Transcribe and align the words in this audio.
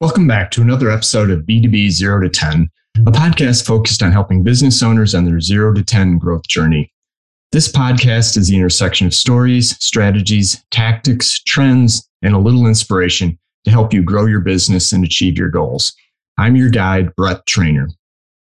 Welcome 0.00 0.28
back 0.28 0.52
to 0.52 0.62
another 0.62 0.92
episode 0.92 1.28
of 1.28 1.40
B2B 1.40 1.90
0 1.90 2.20
to 2.20 2.28
10, 2.28 2.70
a 2.98 3.10
podcast 3.10 3.66
focused 3.66 4.00
on 4.00 4.12
helping 4.12 4.44
business 4.44 4.80
owners 4.80 5.12
on 5.12 5.24
their 5.24 5.40
0 5.40 5.74
to 5.74 5.82
10 5.82 6.18
growth 6.18 6.46
journey. 6.46 6.92
This 7.50 7.66
podcast 7.66 8.36
is 8.36 8.46
the 8.46 8.54
intersection 8.54 9.08
of 9.08 9.14
stories, 9.14 9.76
strategies, 9.84 10.64
tactics, 10.70 11.42
trends, 11.42 12.08
and 12.22 12.32
a 12.32 12.38
little 12.38 12.68
inspiration 12.68 13.36
to 13.64 13.72
help 13.72 13.92
you 13.92 14.04
grow 14.04 14.26
your 14.26 14.38
business 14.38 14.92
and 14.92 15.02
achieve 15.02 15.36
your 15.36 15.50
goals. 15.50 15.92
I'm 16.38 16.54
your 16.54 16.70
guide, 16.70 17.12
Brett 17.16 17.44
Trainer. 17.46 17.88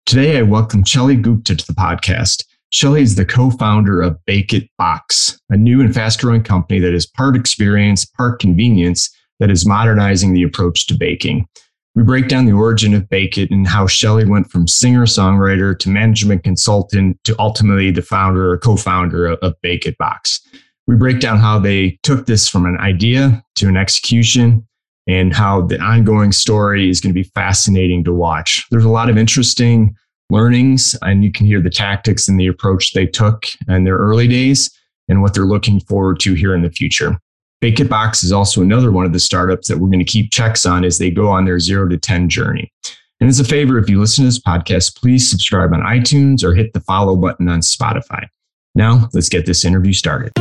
Today, 0.08 0.40
I 0.40 0.42
welcome 0.42 0.84
Shelly 0.84 1.18
Gupta 1.18 1.56
to 1.56 1.68
the 1.68 1.74
podcast. 1.74 2.46
Shelly 2.72 3.04
is 3.04 3.14
the 3.14 3.26
co-founder 3.26 4.02
of 4.02 4.18
Bake 4.26 4.56
It 4.56 4.72
Box, 4.80 5.40
a 5.52 5.56
new 5.56 5.82
and 5.82 5.94
fast-growing 5.94 6.42
company 6.42 6.80
that 6.80 6.96
is 6.96 7.06
part 7.06 7.36
experience, 7.36 8.06
part 8.06 8.40
convenience, 8.40 9.16
that 9.40 9.52
is 9.52 9.66
modernizing 9.66 10.34
the 10.34 10.44
approach 10.44 10.88
to 10.88 10.98
baking. 10.98 11.48
We 11.96 12.04
break 12.04 12.28
down 12.28 12.46
the 12.46 12.54
origin 12.54 12.96
of 12.96 13.08
Bake 13.08 13.38
It 13.38 13.52
and 13.52 13.68
how 13.68 13.86
Shelly 13.86 14.26
went 14.26 14.50
from 14.50 14.68
singer 14.68 15.06
songwriter 15.06 15.78
to 15.78 15.90
management 15.90 16.44
consultant 16.44 17.20
to 17.24 17.36
ultimately 17.38 17.92
the 17.92 18.02
founder 18.02 18.52
or 18.52 18.58
co 18.58 18.76
founder 18.76 19.28
of 19.28 19.54
Bake 19.62 19.86
It 19.86 19.98
Box. 20.00 20.42
We 20.88 20.96
break 20.96 21.20
down 21.20 21.38
how 21.38 21.60
they 21.60 22.00
took 22.02 22.26
this 22.26 22.48
from 22.48 22.66
an 22.66 22.78
idea 22.78 23.44
to 23.56 23.68
an 23.68 23.78
execution 23.78 24.68
and 25.08 25.34
how 25.34 25.62
the 25.62 25.80
ongoing 25.80 26.32
story 26.32 26.90
is 26.90 27.00
going 27.00 27.14
to 27.14 27.20
be 27.20 27.30
fascinating 27.36 28.04
to 28.06 28.14
watch. 28.14 28.66
There's 28.72 28.86
a 28.86 28.90
lot 28.90 29.10
of 29.10 29.18
interesting 29.18 29.96
learnings, 30.30 30.98
and 31.02 31.24
you 31.24 31.32
can 31.32 31.46
hear 31.46 31.62
the 31.62 31.70
tactics 31.70 32.28
and 32.28 32.40
the 32.40 32.48
approach 32.48 32.94
they 32.94 33.06
took 33.06 33.46
in 33.68 33.84
their 33.84 33.98
early 33.98 34.28
days 34.28 34.72
and 35.08 35.22
what 35.22 35.34
they're 35.34 35.46
looking 35.46 35.80
forward 35.82 36.20
to 36.22 36.34
here 36.34 36.56
in 36.56 36.64
the 36.64 36.72
future. 36.72 37.20
Bake 37.64 37.80
It 37.80 37.88
Box 37.88 38.26
is 38.26 38.34
also 38.34 38.62
another 38.62 38.92
one 38.92 39.06
of 39.06 39.14
the 39.14 39.22
startups 39.22 39.70
that 39.70 39.78
we're 39.78 39.88
going 39.88 40.00
to 40.00 40.04
keep 40.04 40.34
checks 40.34 40.66
on 40.66 40.84
as 40.84 40.98
they 40.98 41.10
go 41.10 41.30
on 41.30 41.46
their 41.46 41.62
zero 41.62 41.88
to 41.88 41.98
10 41.98 42.28
journey. 42.28 42.70
And 43.22 43.30
as 43.30 43.40
a 43.40 43.46
favor, 43.46 43.80
if 43.80 43.90
you 43.90 44.02
listen 44.02 44.24
to 44.24 44.28
this 44.28 44.38
podcast, 44.38 44.98
please 44.98 45.32
subscribe 45.32 45.72
on 45.72 45.80
iTunes 45.80 46.44
or 46.44 46.54
hit 46.54 46.74
the 46.74 46.82
follow 46.82 47.16
button 47.16 47.48
on 47.48 47.62
Spotify. 47.62 48.28
Now, 48.76 49.08
let's 49.14 49.30
get 49.30 49.46
this 49.46 49.64
interview 49.64 49.94
started. 49.94 50.34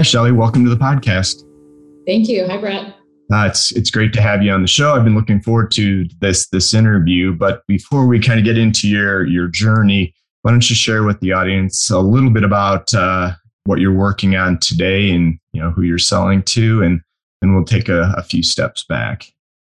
Hi, 0.00 0.02
Shelly. 0.02 0.32
Welcome 0.32 0.64
to 0.64 0.70
the 0.70 0.82
podcast. 0.82 1.44
Thank 2.06 2.26
you. 2.26 2.46
Hi, 2.46 2.56
Brett. 2.56 2.94
Uh, 3.30 3.44
it's 3.44 3.70
it's 3.72 3.90
great 3.90 4.14
to 4.14 4.22
have 4.22 4.42
you 4.42 4.50
on 4.50 4.62
the 4.62 4.66
show. 4.66 4.94
I've 4.94 5.04
been 5.04 5.14
looking 5.14 5.42
forward 5.42 5.70
to 5.72 6.08
this 6.22 6.48
this 6.48 6.72
interview. 6.72 7.34
But 7.34 7.60
before 7.66 8.06
we 8.06 8.18
kind 8.18 8.38
of 8.38 8.46
get 8.46 8.56
into 8.56 8.88
your 8.88 9.26
your 9.26 9.46
journey, 9.46 10.14
why 10.40 10.52
don't 10.52 10.70
you 10.70 10.74
share 10.74 11.02
with 11.02 11.20
the 11.20 11.34
audience 11.34 11.90
a 11.90 11.98
little 11.98 12.30
bit 12.30 12.44
about 12.44 12.94
uh, 12.94 13.32
what 13.64 13.78
you're 13.78 13.92
working 13.92 14.36
on 14.36 14.56
today, 14.60 15.10
and 15.10 15.38
you 15.52 15.60
know 15.60 15.70
who 15.70 15.82
you're 15.82 15.98
selling 15.98 16.44
to, 16.44 16.82
and 16.82 17.02
then 17.42 17.54
we'll 17.54 17.66
take 17.66 17.90
a, 17.90 18.14
a 18.16 18.22
few 18.22 18.42
steps 18.42 18.86
back. 18.88 19.26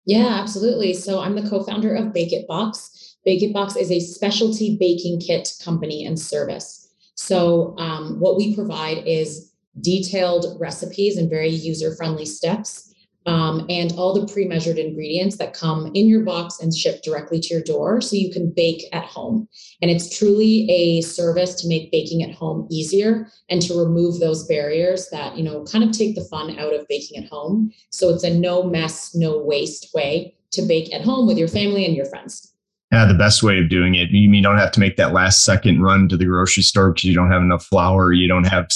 Yeah, 0.04 0.38
absolutely. 0.38 0.92
So 0.92 1.20
I'm 1.20 1.34
the 1.34 1.48
co-founder 1.48 1.94
of 1.94 2.12
Bake 2.12 2.34
It 2.34 2.46
Box. 2.46 3.16
Bake 3.24 3.42
It 3.42 3.54
Box 3.54 3.74
is 3.74 3.90
a 3.90 4.00
specialty 4.00 4.76
baking 4.78 5.20
kit 5.20 5.54
company 5.64 6.04
and 6.04 6.20
service. 6.20 6.92
So 7.14 7.74
um, 7.78 8.20
what 8.20 8.36
we 8.36 8.54
provide 8.54 9.06
is 9.06 9.49
detailed 9.80 10.56
recipes 10.60 11.16
and 11.16 11.30
very 11.30 11.48
user 11.48 11.94
friendly 11.94 12.26
steps. 12.26 12.86
Um, 13.26 13.66
and 13.68 13.92
all 13.92 14.18
the 14.18 14.26
pre 14.32 14.46
measured 14.46 14.78
ingredients 14.78 15.36
that 15.36 15.52
come 15.52 15.92
in 15.94 16.08
your 16.08 16.24
box 16.24 16.58
and 16.58 16.74
shipped 16.74 17.04
directly 17.04 17.38
to 17.38 17.54
your 17.54 17.62
door 17.62 18.00
so 18.00 18.16
you 18.16 18.32
can 18.32 18.50
bake 18.50 18.84
at 18.94 19.04
home. 19.04 19.46
And 19.82 19.90
it's 19.90 20.16
truly 20.18 20.66
a 20.70 21.02
service 21.02 21.54
to 21.56 21.68
make 21.68 21.92
baking 21.92 22.22
at 22.22 22.34
home 22.34 22.66
easier 22.70 23.28
and 23.50 23.60
to 23.62 23.78
remove 23.78 24.20
those 24.20 24.46
barriers 24.46 25.08
that, 25.10 25.36
you 25.36 25.44
know, 25.44 25.64
kind 25.64 25.84
of 25.84 25.92
take 25.92 26.14
the 26.14 26.24
fun 26.30 26.58
out 26.58 26.74
of 26.74 26.88
baking 26.88 27.22
at 27.22 27.30
home. 27.30 27.70
So 27.90 28.08
it's 28.08 28.24
a 28.24 28.32
no 28.32 28.62
mess, 28.62 29.14
no 29.14 29.38
waste 29.38 29.90
way 29.94 30.34
to 30.52 30.62
bake 30.62 30.92
at 30.94 31.02
home 31.02 31.26
with 31.26 31.36
your 31.36 31.48
family 31.48 31.84
and 31.84 31.94
your 31.94 32.06
friends. 32.06 32.50
Yeah, 32.90 33.04
the 33.04 33.14
best 33.14 33.42
way 33.42 33.58
of 33.58 33.68
doing 33.68 33.94
it. 33.94 34.10
You 34.10 34.28
mean 34.28 34.42
don't 34.42 34.58
have 34.58 34.72
to 34.72 34.80
make 34.80 34.96
that 34.96 35.12
last 35.12 35.44
second 35.44 35.82
run 35.82 36.08
to 36.08 36.16
the 36.16 36.24
grocery 36.24 36.62
store 36.62 36.90
because 36.90 37.04
you 37.04 37.14
don't 37.14 37.30
have 37.30 37.42
enough 37.42 37.64
flour, 37.64 38.12
you 38.12 38.26
don't 38.26 38.48
have 38.48 38.68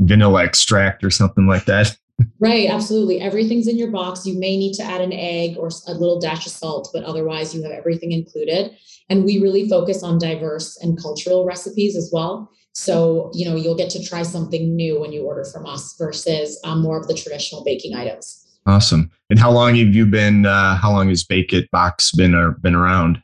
vanilla 0.00 0.44
extract 0.44 1.04
or 1.04 1.10
something 1.10 1.46
like 1.46 1.64
that. 1.66 1.96
Right, 2.38 2.68
absolutely. 2.68 3.18
Everything's 3.18 3.66
in 3.66 3.78
your 3.78 3.90
box. 3.90 4.26
You 4.26 4.38
may 4.38 4.58
need 4.58 4.74
to 4.74 4.82
add 4.82 5.00
an 5.00 5.10
egg 5.10 5.56
or 5.56 5.70
a 5.88 5.94
little 5.94 6.20
dash 6.20 6.44
of 6.44 6.52
salt, 6.52 6.90
but 6.92 7.02
otherwise, 7.04 7.54
you 7.54 7.62
have 7.62 7.72
everything 7.72 8.12
included. 8.12 8.76
And 9.08 9.24
we 9.24 9.38
really 9.38 9.66
focus 9.70 10.02
on 10.02 10.18
diverse 10.18 10.76
and 10.82 11.00
cultural 11.00 11.46
recipes 11.46 11.96
as 11.96 12.10
well. 12.12 12.50
So, 12.72 13.30
you 13.34 13.48
know, 13.48 13.56
you'll 13.56 13.74
get 13.74 13.88
to 13.90 14.04
try 14.04 14.22
something 14.22 14.76
new 14.76 15.00
when 15.00 15.12
you 15.12 15.22
order 15.22 15.44
from 15.44 15.64
us 15.64 15.94
versus 15.98 16.60
um, 16.62 16.82
more 16.82 16.98
of 17.00 17.08
the 17.08 17.14
traditional 17.14 17.64
baking 17.64 17.94
items. 17.94 18.46
Awesome. 18.66 19.10
And 19.30 19.38
how 19.38 19.50
long 19.50 19.76
have 19.76 19.94
you 19.94 20.06
been? 20.06 20.46
Uh, 20.46 20.76
how 20.76 20.92
long 20.92 21.08
has 21.08 21.24
Bake 21.24 21.52
It 21.52 21.70
Box 21.70 22.12
been 22.12 22.34
uh, 22.34 22.50
been 22.60 22.74
around? 22.74 23.22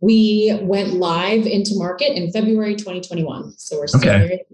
We 0.00 0.56
went 0.62 0.94
live 0.94 1.46
into 1.46 1.72
market 1.74 2.14
in 2.14 2.30
February 2.30 2.76
2021. 2.76 3.52
So 3.56 3.78
we're 3.78 3.86
still 3.86 4.00
okay. 4.00 4.44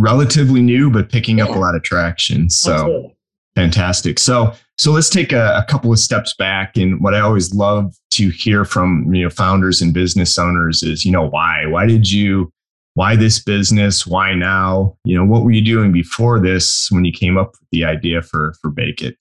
Relatively 0.00 0.62
new, 0.62 0.90
but 0.90 1.10
picking 1.10 1.38
yeah. 1.38 1.44
up 1.44 1.54
a 1.54 1.58
lot 1.58 1.74
of 1.74 1.82
traction. 1.82 2.50
So 2.50 3.12
fantastic. 3.54 4.18
So 4.18 4.54
so 4.78 4.92
let's 4.92 5.10
take 5.10 5.32
a, 5.32 5.58
a, 5.58 5.64
couple 5.68 5.92
of 5.92 5.98
steps 5.98 6.34
back. 6.34 6.76
And 6.78 7.02
what 7.02 7.14
I 7.14 7.20
always 7.20 7.54
love 7.54 7.94
to 8.12 8.30
hear 8.30 8.64
from 8.64 9.12
you 9.12 9.24
know 9.24 9.30
founders 9.30 9.82
and 9.82 9.92
business 9.92 10.38
owners 10.38 10.82
is 10.82 11.04
you 11.04 11.12
know 11.12 11.28
why 11.28 11.66
why 11.66 11.86
did 11.86 12.10
you 12.10 12.50
why 12.94 13.14
this 13.14 13.38
business 13.38 14.06
why 14.06 14.34
now 14.34 14.96
you 15.04 15.16
know 15.16 15.24
what 15.24 15.44
were 15.44 15.52
you 15.52 15.64
doing 15.64 15.92
before 15.92 16.40
this 16.40 16.88
when 16.90 17.04
you 17.04 17.12
came 17.12 17.36
up 17.36 17.52
with 17.52 17.68
the 17.70 17.84
idea 17.84 18.22
for 18.22 18.54
for 18.60 18.70
Bake 18.70 19.02
It. 19.02 19.16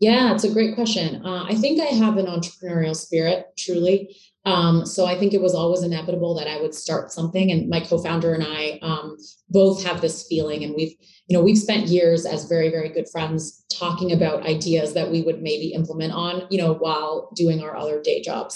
Yeah, 0.00 0.32
it's 0.32 0.44
a 0.44 0.52
great 0.52 0.76
question. 0.76 1.26
Uh, 1.26 1.44
I 1.48 1.56
think 1.56 1.80
I 1.80 1.86
have 1.86 2.18
an 2.18 2.26
entrepreneurial 2.26 2.94
spirit, 2.94 3.46
truly. 3.58 4.14
Um, 4.48 4.86
so 4.86 5.04
I 5.04 5.14
think 5.18 5.34
it 5.34 5.42
was 5.42 5.54
always 5.54 5.82
inevitable 5.82 6.34
that 6.36 6.48
I 6.48 6.58
would 6.62 6.74
start 6.74 7.12
something. 7.12 7.52
And 7.52 7.68
my 7.68 7.80
co-founder 7.80 8.32
and 8.32 8.44
I 8.46 8.78
um, 8.80 9.18
both 9.50 9.84
have 9.84 10.00
this 10.00 10.26
feeling, 10.26 10.64
and 10.64 10.74
we've, 10.74 10.94
you 11.26 11.36
know, 11.36 11.44
we've 11.44 11.58
spent 11.58 11.88
years 11.88 12.24
as 12.24 12.46
very, 12.46 12.70
very 12.70 12.88
good 12.88 13.08
friends 13.12 13.62
talking 13.70 14.10
about 14.10 14.46
ideas 14.46 14.94
that 14.94 15.10
we 15.10 15.20
would 15.20 15.42
maybe 15.42 15.74
implement 15.74 16.14
on, 16.14 16.46
you 16.50 16.56
know, 16.56 16.72
while 16.72 17.30
doing 17.34 17.62
our 17.62 17.76
other 17.76 18.00
day 18.00 18.22
jobs. 18.22 18.54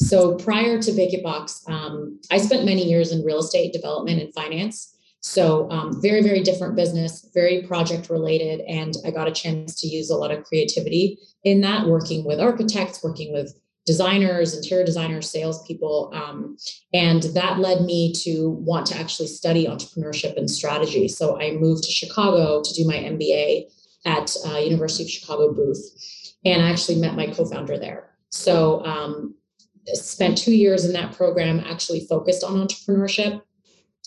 So 0.00 0.36
prior 0.36 0.80
to 0.80 0.92
Bake 0.92 1.12
It 1.12 1.22
Box, 1.22 1.62
um, 1.68 2.18
I 2.30 2.38
spent 2.38 2.64
many 2.64 2.88
years 2.88 3.12
in 3.12 3.22
real 3.22 3.40
estate 3.40 3.74
development 3.74 4.22
and 4.22 4.32
finance. 4.32 4.96
So 5.20 5.70
um, 5.70 6.00
very, 6.00 6.22
very 6.22 6.42
different 6.42 6.74
business, 6.74 7.28
very 7.34 7.62
project 7.62 8.08
related, 8.08 8.60
and 8.62 8.94
I 9.06 9.10
got 9.10 9.28
a 9.28 9.32
chance 9.32 9.78
to 9.80 9.86
use 9.86 10.08
a 10.10 10.16
lot 10.16 10.30
of 10.30 10.44
creativity 10.44 11.18
in 11.44 11.60
that, 11.62 11.86
working 11.86 12.24
with 12.24 12.40
architects, 12.40 13.04
working 13.04 13.32
with 13.32 13.54
designers, 13.86 14.56
interior 14.56 14.84
designers, 14.84 15.30
salespeople. 15.30 16.10
Um, 16.14 16.56
and 16.92 17.22
that 17.34 17.58
led 17.58 17.82
me 17.82 18.12
to 18.24 18.50
want 18.50 18.86
to 18.86 18.96
actually 18.96 19.28
study 19.28 19.66
entrepreneurship 19.66 20.36
and 20.36 20.50
strategy. 20.50 21.08
So 21.08 21.40
I 21.40 21.52
moved 21.52 21.84
to 21.84 21.90
Chicago 21.90 22.62
to 22.62 22.74
do 22.74 22.86
my 22.86 22.94
MBA 22.94 23.64
at 24.06 24.34
uh, 24.46 24.58
University 24.58 25.04
of 25.04 25.10
Chicago 25.10 25.52
Booth. 25.52 25.82
And 26.44 26.62
I 26.62 26.70
actually 26.70 27.00
met 27.00 27.14
my 27.14 27.26
co-founder 27.26 27.78
there. 27.78 28.10
So 28.30 28.84
um, 28.84 29.34
spent 29.86 30.38
two 30.38 30.54
years 30.54 30.84
in 30.84 30.92
that 30.92 31.12
program, 31.12 31.60
actually 31.60 32.06
focused 32.06 32.42
on 32.42 32.54
entrepreneurship, 32.54 33.42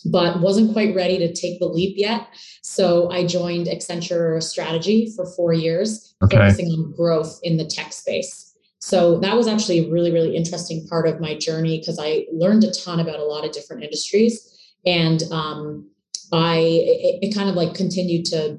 but 0.06 0.42
wasn't 0.42 0.74
quite 0.74 0.96
ready 0.96 1.18
to 1.20 1.34
take 1.34 1.60
the 1.60 1.66
leap 1.66 1.96
yet. 1.98 2.28
So 2.62 3.10
I 3.12 3.26
joined 3.26 3.68
Accenture 3.68 4.42
Strategy 4.42 5.12
for 5.16 5.26
four 5.36 5.54
years, 5.54 6.16
okay. 6.24 6.38
focusing 6.38 6.68
on 6.68 6.94
growth 6.96 7.40
in 7.44 7.58
the 7.58 7.66
tech 7.66 7.94
space. 7.94 8.47
So 8.88 9.20
that 9.20 9.36
was 9.36 9.50
actually 9.50 9.80
a 9.80 9.92
really, 9.92 10.14
really 10.14 10.34
interesting 10.34 10.88
part 10.88 11.10
of 11.10 11.20
my 11.20 11.36
journey 11.38 11.78
because 11.78 12.00
I 12.00 12.26
learned 12.32 12.64
a 12.64 12.72
ton 12.72 13.02
about 13.02 13.20
a 13.20 13.26
lot 13.26 13.44
of 13.44 13.52
different 13.52 13.84
industries. 13.84 14.58
And 14.86 15.24
um, 15.30 15.92
I, 16.32 16.60
it, 16.60 17.20
it 17.24 17.36
kind 17.36 17.50
of 17.50 17.56
like 17.56 17.74
continued 17.74 18.24
to, 18.28 18.58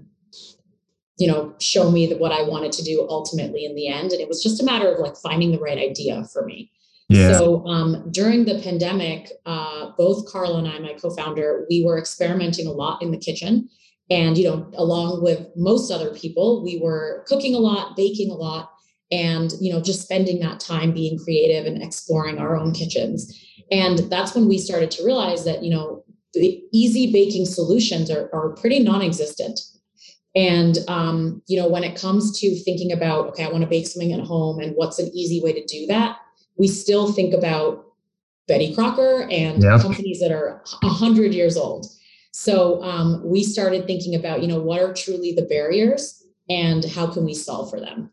you 1.19 1.29
know, 1.29 1.55
show 1.61 1.91
me 1.91 2.07
that 2.09 2.21
what 2.21 2.33
I 2.33 2.43
wanted 2.43 2.73
to 2.73 2.83
do 2.85 3.07
ultimately 3.09 3.65
in 3.65 3.75
the 3.75 3.89
end. 3.89 4.13
And 4.13 4.21
it 4.21 4.29
was 4.29 4.43
just 4.43 4.61
a 4.61 4.67
matter 4.67 4.93
of 4.93 5.01
like 5.01 5.17
finding 5.17 5.51
the 5.51 5.61
right 5.61 5.79
idea 5.79 6.23
for 6.31 6.45
me. 6.45 6.71
Yeah. 7.09 7.33
So 7.39 7.67
um, 7.67 8.11
during 8.11 8.45
the 8.45 8.61
pandemic, 8.61 9.33
uh, 9.47 9.93
both 9.97 10.31
Carl 10.31 10.59
and 10.59 10.69
I, 10.69 10.79
my 10.79 10.93
co-founder, 10.93 11.65
we 11.71 11.83
were 11.87 11.99
experimenting 11.99 12.67
a 12.67 12.73
lot 12.73 13.01
in 13.01 13.13
the 13.13 13.19
kitchen. 13.19 13.71
And, 14.11 14.37
you 14.37 14.45
know, 14.45 14.71
along 14.77 15.23
with 15.23 15.47
most 15.57 15.91
other 15.91 16.15
people, 16.15 16.63
we 16.63 16.79
were 16.79 17.25
cooking 17.27 17.55
a 17.55 17.59
lot, 17.61 17.97
baking 17.97 18.31
a 18.31 18.35
lot 18.35 18.73
and 19.11 19.53
you 19.61 19.73
know 19.73 19.81
just 19.81 20.03
spending 20.03 20.41
that 20.41 20.61
time 20.61 20.93
being 20.93 21.19
creative 21.19 21.67
and 21.67 21.83
exploring 21.83 22.39
our 22.39 22.57
own 22.57 22.73
kitchens 22.73 23.35
and 23.71 23.99
that's 24.11 24.35
when 24.35 24.49
we 24.49 24.59
started 24.59 24.91
to 24.91 25.05
realize 25.05 25.45
that 25.45 25.63
you 25.63 25.71
know 25.71 26.05
the 26.35 26.63
easy 26.73 27.11
baking 27.11 27.47
solutions 27.47 28.11
are, 28.11 28.29
are 28.35 28.51
pretty 28.51 28.81
non-existent 28.81 29.59
And 30.35 30.79
um, 30.89 31.43
you 31.49 31.59
know, 31.59 31.69
when 31.69 31.85
it 31.85 32.01
comes 32.01 32.39
to 32.41 32.55
thinking 32.63 32.93
about, 32.93 33.29
okay, 33.29 33.45
I 33.45 33.51
want 33.51 33.63
to 33.63 33.69
bake 33.69 33.87
something 33.87 34.13
at 34.13 34.21
home, 34.21 34.61
and 34.61 34.75
what's 34.77 34.99
an 34.99 35.11
easy 35.15 35.41
way 35.43 35.53
to 35.53 35.65
do 35.67 35.87
that, 35.87 36.19
we 36.57 36.69
still 36.69 37.11
think 37.13 37.35
about 37.35 37.87
Betty 38.47 38.75
Crocker 38.75 39.27
and 39.31 39.63
companies 39.63 40.21
that 40.21 40.31
are 40.31 40.63
hundred 40.83 41.35
years 41.35 41.57
old. 41.57 41.87
So 42.33 42.83
um, 42.85 43.23
we 43.25 43.43
started 43.43 43.87
thinking 43.87 44.15
about, 44.15 44.43
you 44.43 44.49
know, 44.49 44.61
what 44.61 44.81
are 44.81 44.93
truly 44.95 45.33
the 45.33 45.43
barriers 45.47 46.23
and 46.49 46.85
how 46.85 47.07
can 47.09 47.25
we 47.25 47.35
solve 47.35 47.71
for 47.71 47.81
them. 47.81 48.11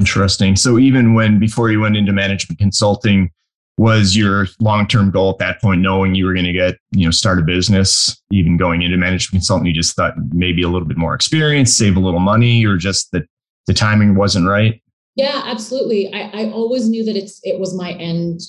Interesting. 0.00 0.56
So 0.56 0.78
even 0.78 1.12
when 1.12 1.38
before 1.38 1.70
you 1.70 1.80
went 1.80 1.94
into 1.94 2.10
management 2.10 2.58
consulting, 2.58 3.30
was 3.76 4.16
your 4.16 4.46
long-term 4.60 5.10
goal 5.10 5.30
at 5.30 5.38
that 5.38 5.60
point 5.60 5.82
knowing 5.82 6.14
you 6.14 6.24
were 6.26 6.32
going 6.32 6.46
to 6.46 6.52
get 6.52 6.76
you 6.92 7.04
know 7.06 7.10
start 7.10 7.38
a 7.38 7.42
business 7.42 8.20
even 8.30 8.58
going 8.58 8.82
into 8.82 8.96
management 8.96 9.40
consulting 9.40 9.66
you 9.66 9.72
just 9.72 9.96
thought 9.96 10.12
maybe 10.32 10.62
a 10.62 10.68
little 10.68 10.86
bit 10.86 10.98
more 10.98 11.14
experience 11.14 11.72
save 11.72 11.96
a 11.96 12.00
little 12.00 12.20
money 12.20 12.66
or 12.66 12.76
just 12.76 13.10
that 13.12 13.22
the 13.66 13.72
timing 13.72 14.16
wasn't 14.16 14.46
right? 14.46 14.82
Yeah 15.16 15.42
absolutely. 15.46 16.12
I, 16.12 16.20
I 16.20 16.50
always 16.50 16.88
knew 16.88 17.04
that 17.04 17.16
it's 17.16 17.40
it 17.42 17.58
was 17.58 17.74
my 17.74 17.92
end 17.92 18.40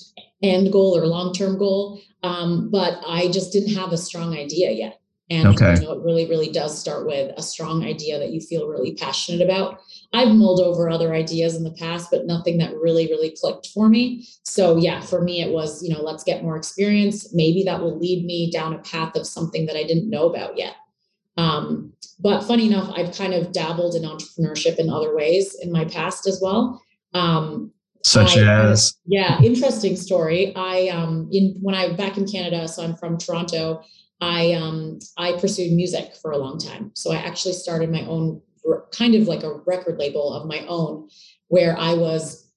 end 0.42 0.72
goal 0.72 0.98
or 0.98 1.06
long-term 1.06 1.56
goal 1.56 2.00
um, 2.22 2.70
but 2.70 3.00
i 3.06 3.28
just 3.28 3.52
didn't 3.52 3.74
have 3.74 3.92
a 3.92 3.98
strong 3.98 4.36
idea 4.36 4.70
yet 4.70 5.00
and 5.32 5.48
okay. 5.48 5.80
you 5.80 5.86
know, 5.86 5.92
it 5.92 6.04
really, 6.04 6.28
really 6.28 6.50
does 6.50 6.78
start 6.78 7.06
with 7.06 7.32
a 7.38 7.42
strong 7.42 7.84
idea 7.84 8.18
that 8.18 8.32
you 8.32 8.40
feel 8.40 8.68
really 8.68 8.94
passionate 8.94 9.40
about. 9.40 9.80
I've 10.12 10.34
mulled 10.34 10.60
over 10.60 10.90
other 10.90 11.14
ideas 11.14 11.56
in 11.56 11.64
the 11.64 11.70
past, 11.70 12.10
but 12.10 12.26
nothing 12.26 12.58
that 12.58 12.74
really, 12.76 13.06
really 13.06 13.34
clicked 13.40 13.68
for 13.68 13.88
me. 13.88 14.28
So 14.42 14.76
yeah, 14.76 15.00
for 15.00 15.22
me, 15.22 15.40
it 15.40 15.50
was, 15.50 15.82
you 15.82 15.88
know, 15.88 16.02
let's 16.02 16.22
get 16.22 16.42
more 16.42 16.58
experience. 16.58 17.32
Maybe 17.32 17.62
that 17.64 17.80
will 17.80 17.98
lead 17.98 18.26
me 18.26 18.50
down 18.50 18.74
a 18.74 18.78
path 18.80 19.16
of 19.16 19.26
something 19.26 19.64
that 19.66 19.76
I 19.76 19.84
didn't 19.84 20.10
know 20.10 20.28
about 20.28 20.58
yet. 20.58 20.74
Um, 21.38 21.94
but 22.20 22.42
funny 22.42 22.66
enough, 22.66 22.92
I've 22.94 23.16
kind 23.16 23.32
of 23.32 23.52
dabbled 23.52 23.94
in 23.94 24.02
entrepreneurship 24.02 24.76
in 24.76 24.90
other 24.90 25.16
ways 25.16 25.56
in 25.62 25.72
my 25.72 25.86
past 25.86 26.26
as 26.26 26.40
well. 26.42 26.82
Um, 27.14 27.72
such 28.04 28.36
I, 28.36 28.64
as 28.64 28.98
yeah, 29.06 29.40
interesting 29.40 29.96
story. 29.96 30.54
I 30.56 30.88
um 30.88 31.28
in 31.32 31.56
when 31.60 31.74
I 31.74 31.94
back 31.94 32.18
in 32.18 32.26
Canada, 32.26 32.66
so 32.68 32.82
I'm 32.82 32.96
from 32.96 33.16
Toronto. 33.16 33.82
I 34.22 34.52
um, 34.52 35.00
I 35.18 35.32
pursued 35.32 35.72
music 35.72 36.14
for 36.22 36.30
a 36.30 36.38
long 36.38 36.56
time. 36.56 36.92
So 36.94 37.10
I 37.12 37.16
actually 37.16 37.54
started 37.54 37.90
my 37.90 38.02
own 38.02 38.40
kind 38.92 39.16
of 39.16 39.26
like 39.26 39.42
a 39.42 39.54
record 39.66 39.98
label 39.98 40.32
of 40.32 40.46
my 40.46 40.64
own, 40.68 41.08
where 41.48 41.76
I 41.76 41.94
was 41.94 42.48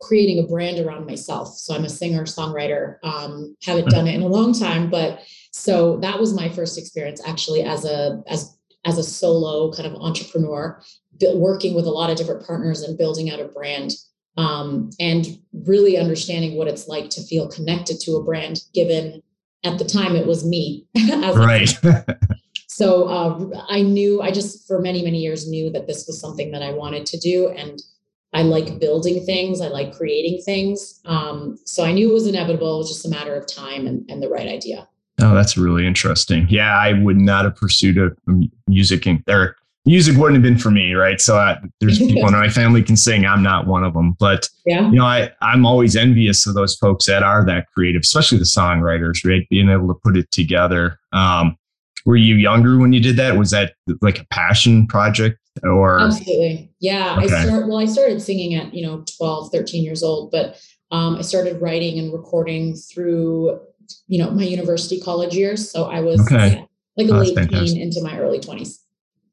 creating 0.00 0.40
a 0.40 0.48
brand 0.48 0.80
around 0.80 1.06
myself. 1.06 1.56
So 1.56 1.72
I'm 1.72 1.84
a 1.84 1.88
singer 1.88 2.24
songwriter. 2.24 2.96
Um, 3.04 3.56
haven't 3.62 3.90
done 3.90 4.08
it 4.08 4.16
in 4.16 4.22
a 4.22 4.26
long 4.26 4.52
time, 4.52 4.90
but 4.90 5.20
so 5.52 5.98
that 5.98 6.18
was 6.18 6.34
my 6.34 6.48
first 6.48 6.76
experience 6.76 7.22
actually 7.24 7.62
as 7.62 7.84
a 7.84 8.20
as 8.26 8.58
as 8.84 8.98
a 8.98 9.04
solo 9.04 9.72
kind 9.72 9.86
of 9.86 9.94
entrepreneur, 9.94 10.82
working 11.34 11.74
with 11.74 11.86
a 11.86 11.90
lot 11.90 12.10
of 12.10 12.16
different 12.16 12.44
partners 12.44 12.82
and 12.82 12.98
building 12.98 13.30
out 13.30 13.38
a 13.38 13.44
brand. 13.44 13.92
Um, 14.36 14.90
and 14.98 15.38
really 15.52 15.96
understanding 15.96 16.56
what 16.56 16.66
it's 16.66 16.88
like 16.88 17.08
to 17.10 17.22
feel 17.22 17.46
connected 17.46 18.00
to 18.00 18.16
a 18.16 18.24
brand 18.24 18.62
given 18.74 19.22
at 19.64 19.78
the 19.78 19.84
time 19.84 20.14
it 20.14 20.26
was 20.26 20.44
me. 20.44 20.86
right. 21.34 21.72
so 22.68 23.08
uh, 23.08 23.62
I 23.68 23.82
knew, 23.82 24.20
I 24.22 24.30
just 24.30 24.66
for 24.66 24.80
many, 24.80 25.02
many 25.02 25.18
years 25.18 25.48
knew 25.48 25.70
that 25.70 25.86
this 25.86 26.06
was 26.06 26.20
something 26.20 26.50
that 26.52 26.62
I 26.62 26.72
wanted 26.72 27.06
to 27.06 27.18
do. 27.18 27.48
And 27.48 27.82
I 28.32 28.42
like 28.42 28.78
building 28.80 29.24
things, 29.24 29.60
I 29.60 29.68
like 29.68 29.96
creating 29.96 30.42
things. 30.44 31.00
Um, 31.04 31.56
so 31.64 31.84
I 31.84 31.92
knew 31.92 32.10
it 32.10 32.14
was 32.14 32.26
inevitable, 32.26 32.74
it 32.74 32.78
was 32.78 32.88
just 32.88 33.06
a 33.06 33.08
matter 33.08 33.34
of 33.34 33.46
time 33.46 33.86
and, 33.86 34.04
and 34.10 34.22
the 34.22 34.28
right 34.28 34.48
idea. 34.48 34.88
Oh, 35.20 35.34
that's 35.34 35.56
really 35.56 35.86
interesting. 35.86 36.46
Yeah, 36.50 36.76
I 36.76 36.92
would 36.92 37.16
not 37.16 37.44
have 37.44 37.54
pursued 37.54 37.98
a 37.98 38.10
music 38.66 39.06
in, 39.06 39.22
or 39.28 39.56
music 39.86 40.16
wouldn't 40.16 40.34
have 40.34 40.42
been 40.42 40.58
for 40.58 40.70
me, 40.70 40.94
right? 40.94 41.20
So 41.20 41.36
I, 41.36 41.58
there's 41.80 41.98
people 42.06 42.26
in 42.26 42.32
my 42.32 42.48
family 42.48 42.82
can 42.82 42.96
sing. 42.96 43.26
I'm 43.26 43.42
not 43.42 43.66
one 43.66 43.84
of 43.84 43.94
them, 43.94 44.16
but 44.18 44.48
yeah. 44.66 44.88
you 44.88 44.96
know, 44.96 45.04
I 45.04 45.30
I'm 45.40 45.66
always 45.66 45.96
envious 45.96 46.46
of 46.46 46.54
those 46.54 46.76
folks 46.76 47.06
that 47.06 47.22
are 47.22 47.44
that 47.46 47.66
creative, 47.72 48.02
especially 48.02 48.38
the 48.38 48.44
songwriters, 48.44 49.28
right? 49.28 49.46
Being 49.48 49.68
able 49.68 49.88
to 49.88 50.00
put 50.02 50.16
it 50.16 50.30
together. 50.30 50.98
Um, 51.12 51.56
were 52.06 52.16
you 52.16 52.34
younger 52.34 52.78
when 52.78 52.92
you 52.92 53.00
did 53.00 53.16
that? 53.16 53.36
Was 53.36 53.50
that 53.50 53.74
like 54.02 54.20
a 54.20 54.26
passion 54.26 54.86
project 54.86 55.38
or? 55.62 56.00
Absolutely. 56.00 56.70
Yeah. 56.80 57.16
Okay. 57.16 57.34
I 57.34 57.44
start, 57.46 57.66
well, 57.66 57.78
I 57.78 57.86
started 57.86 58.20
singing 58.20 58.54
at, 58.54 58.74
you 58.74 58.84
know, 58.84 59.04
12, 59.16 59.50
13 59.50 59.82
years 59.82 60.02
old, 60.02 60.30
but 60.30 60.60
um, 60.90 61.16
I 61.16 61.22
started 61.22 61.62
writing 61.62 61.98
and 61.98 62.12
recording 62.12 62.74
through, 62.74 63.58
you 64.06 64.18
know, 64.18 64.30
my 64.30 64.42
university 64.42 65.00
college 65.00 65.34
years. 65.34 65.70
So 65.70 65.84
I 65.84 66.00
was 66.00 66.20
okay. 66.30 66.56
yeah, 66.56 66.64
like 67.02 67.10
a 67.10 67.14
oh, 67.14 67.20
late 67.20 67.48
teen 67.48 67.80
into 67.80 68.02
my 68.02 68.18
early 68.18 68.38
20s 68.38 68.83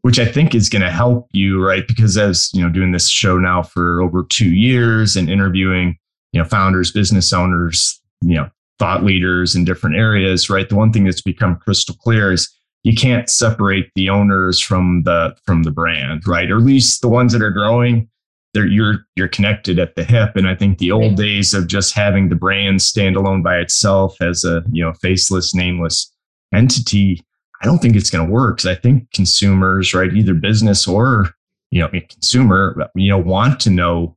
which 0.02 0.20
I 0.20 0.26
think 0.26 0.56
is 0.56 0.70
going 0.70 0.82
to 0.82 0.92
help 0.92 1.28
you, 1.32 1.64
right? 1.64 1.88
Because 1.88 2.18
as 2.18 2.50
you 2.54 2.62
know, 2.62 2.70
doing 2.70 2.92
this 2.92 3.08
show 3.08 3.38
now 3.38 3.62
for 3.62 4.02
over 4.02 4.24
two 4.24 4.50
years 4.50 5.16
and 5.16 5.30
interviewing, 5.30 5.98
you 6.32 6.42
know, 6.42 6.48
founders, 6.48 6.92
business 6.92 7.32
owners, 7.34 8.00
you 8.22 8.36
know, 8.36 8.50
thought 8.80 9.04
leaders 9.04 9.56
in 9.56 9.64
different 9.64 9.96
areas, 9.96 10.50
right? 10.50 10.68
The 10.68 10.76
one 10.76 10.92
thing 10.92 11.04
that's 11.04 11.22
become 11.22 11.56
crystal 11.58 11.96
clear 11.96 12.32
is 12.32 12.52
you 12.84 12.96
can't 12.96 13.30
separate 13.30 13.92
the 13.94 14.10
owners 14.10 14.60
from 14.60 15.04
the 15.04 15.36
from 15.46 15.64
the 15.64 15.72
brand, 15.72 16.24
right? 16.28 16.50
Or 16.50 16.58
at 16.58 16.64
least 16.64 17.02
the 17.02 17.10
ones 17.10 17.32
that 17.34 17.44
are 17.44 17.52
growing, 17.52 18.10
they're 18.56 18.66
you're 18.66 19.06
you're 19.16 19.28
connected 19.28 19.78
at 19.78 19.96
the 19.96 20.04
hip. 20.04 20.36
And 20.36 20.48
I 20.48 20.56
think 20.56 20.80
the 20.80 20.92
old 20.92 21.16
days 21.16 21.54
of 21.54 21.68
just 21.68 21.94
having 21.94 22.30
the 22.30 22.36
brand 22.36 22.82
stand 22.82 23.16
alone 23.16 23.44
by 23.44 23.58
itself 23.58 24.20
as 24.20 24.44
a 24.44 24.64
you 24.72 24.84
know 24.84 24.94
faceless, 24.94 25.54
nameless 25.54 26.12
entity 26.52 27.24
I 27.62 27.66
don't 27.66 27.80
think 27.80 27.96
it's 27.96 28.10
going 28.10 28.26
to 28.26 28.32
work 28.32 28.58
because 28.58 28.70
I 28.70 28.76
think 28.76 29.12
consumers, 29.12 29.94
right, 29.94 30.14
either 30.14 30.34
business 30.34 30.88
or 30.88 31.36
you 31.72 31.80
know, 31.80 31.90
consumer, 31.90 32.90
you 32.96 33.10
know, 33.10 33.18
want 33.18 33.60
to 33.62 33.70
know 33.70 34.16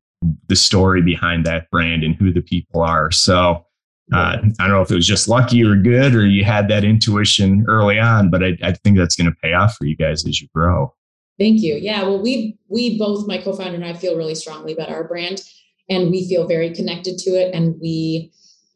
the 0.48 0.56
story 0.56 1.00
behind 1.00 1.46
that 1.46 1.70
brand 1.70 2.02
and 2.02 2.14
who 2.16 2.32
the 2.32 2.42
people 2.42 2.82
are. 2.82 3.10
So 3.10 3.64
uh, 4.12 4.36
I 4.36 4.36
don't 4.58 4.68
know 4.68 4.82
if 4.82 4.90
it 4.90 4.96
was 4.96 5.06
just 5.06 5.28
lucky 5.28 5.64
or 5.64 5.76
good 5.76 6.14
or 6.14 6.26
you 6.26 6.44
had 6.44 6.68
that 6.68 6.84
intuition 6.84 7.64
early 7.68 7.98
on, 7.98 8.30
but 8.30 8.42
I, 8.42 8.58
I 8.62 8.72
think 8.72 8.98
that's 8.98 9.16
going 9.16 9.30
to 9.30 9.36
pay 9.42 9.54
off 9.54 9.76
for 9.76 9.86
you 9.86 9.96
guys 9.96 10.26
as 10.26 10.40
you 10.40 10.48
grow. 10.54 10.92
Thank 11.38 11.62
you. 11.62 11.74
Yeah, 11.74 12.02
well, 12.02 12.20
we 12.20 12.56
we 12.68 12.98
both, 12.98 13.26
my 13.26 13.38
co-founder 13.38 13.74
and 13.74 13.84
I, 13.84 13.94
feel 13.94 14.16
really 14.16 14.36
strongly 14.36 14.72
about 14.72 14.88
our 14.88 15.02
brand, 15.02 15.42
and 15.90 16.10
we 16.10 16.28
feel 16.28 16.46
very 16.46 16.72
connected 16.72 17.18
to 17.18 17.30
it, 17.30 17.52
and 17.52 17.74
we 17.80 18.30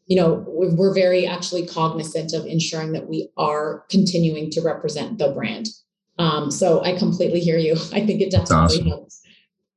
you 0.09 0.15
know, 0.15 0.43
we're 0.47 0.93
very 0.93 1.25
actually 1.27 1.65
cognizant 1.67 2.33
of 2.33 2.45
ensuring 2.45 2.93
that 2.93 3.07
we 3.07 3.29
are 3.37 3.85
continuing 3.89 4.49
to 4.49 4.61
represent 4.61 5.19
the 5.19 5.31
brand. 5.31 5.67
Um, 6.17 6.49
so 6.49 6.83
I 6.83 6.97
completely 6.97 7.39
hear 7.39 7.57
you. 7.57 7.73
I 7.93 8.05
think 8.05 8.19
it 8.19 8.31
definitely 8.31 8.77
awesome. 8.79 8.87
helps. 8.87 9.21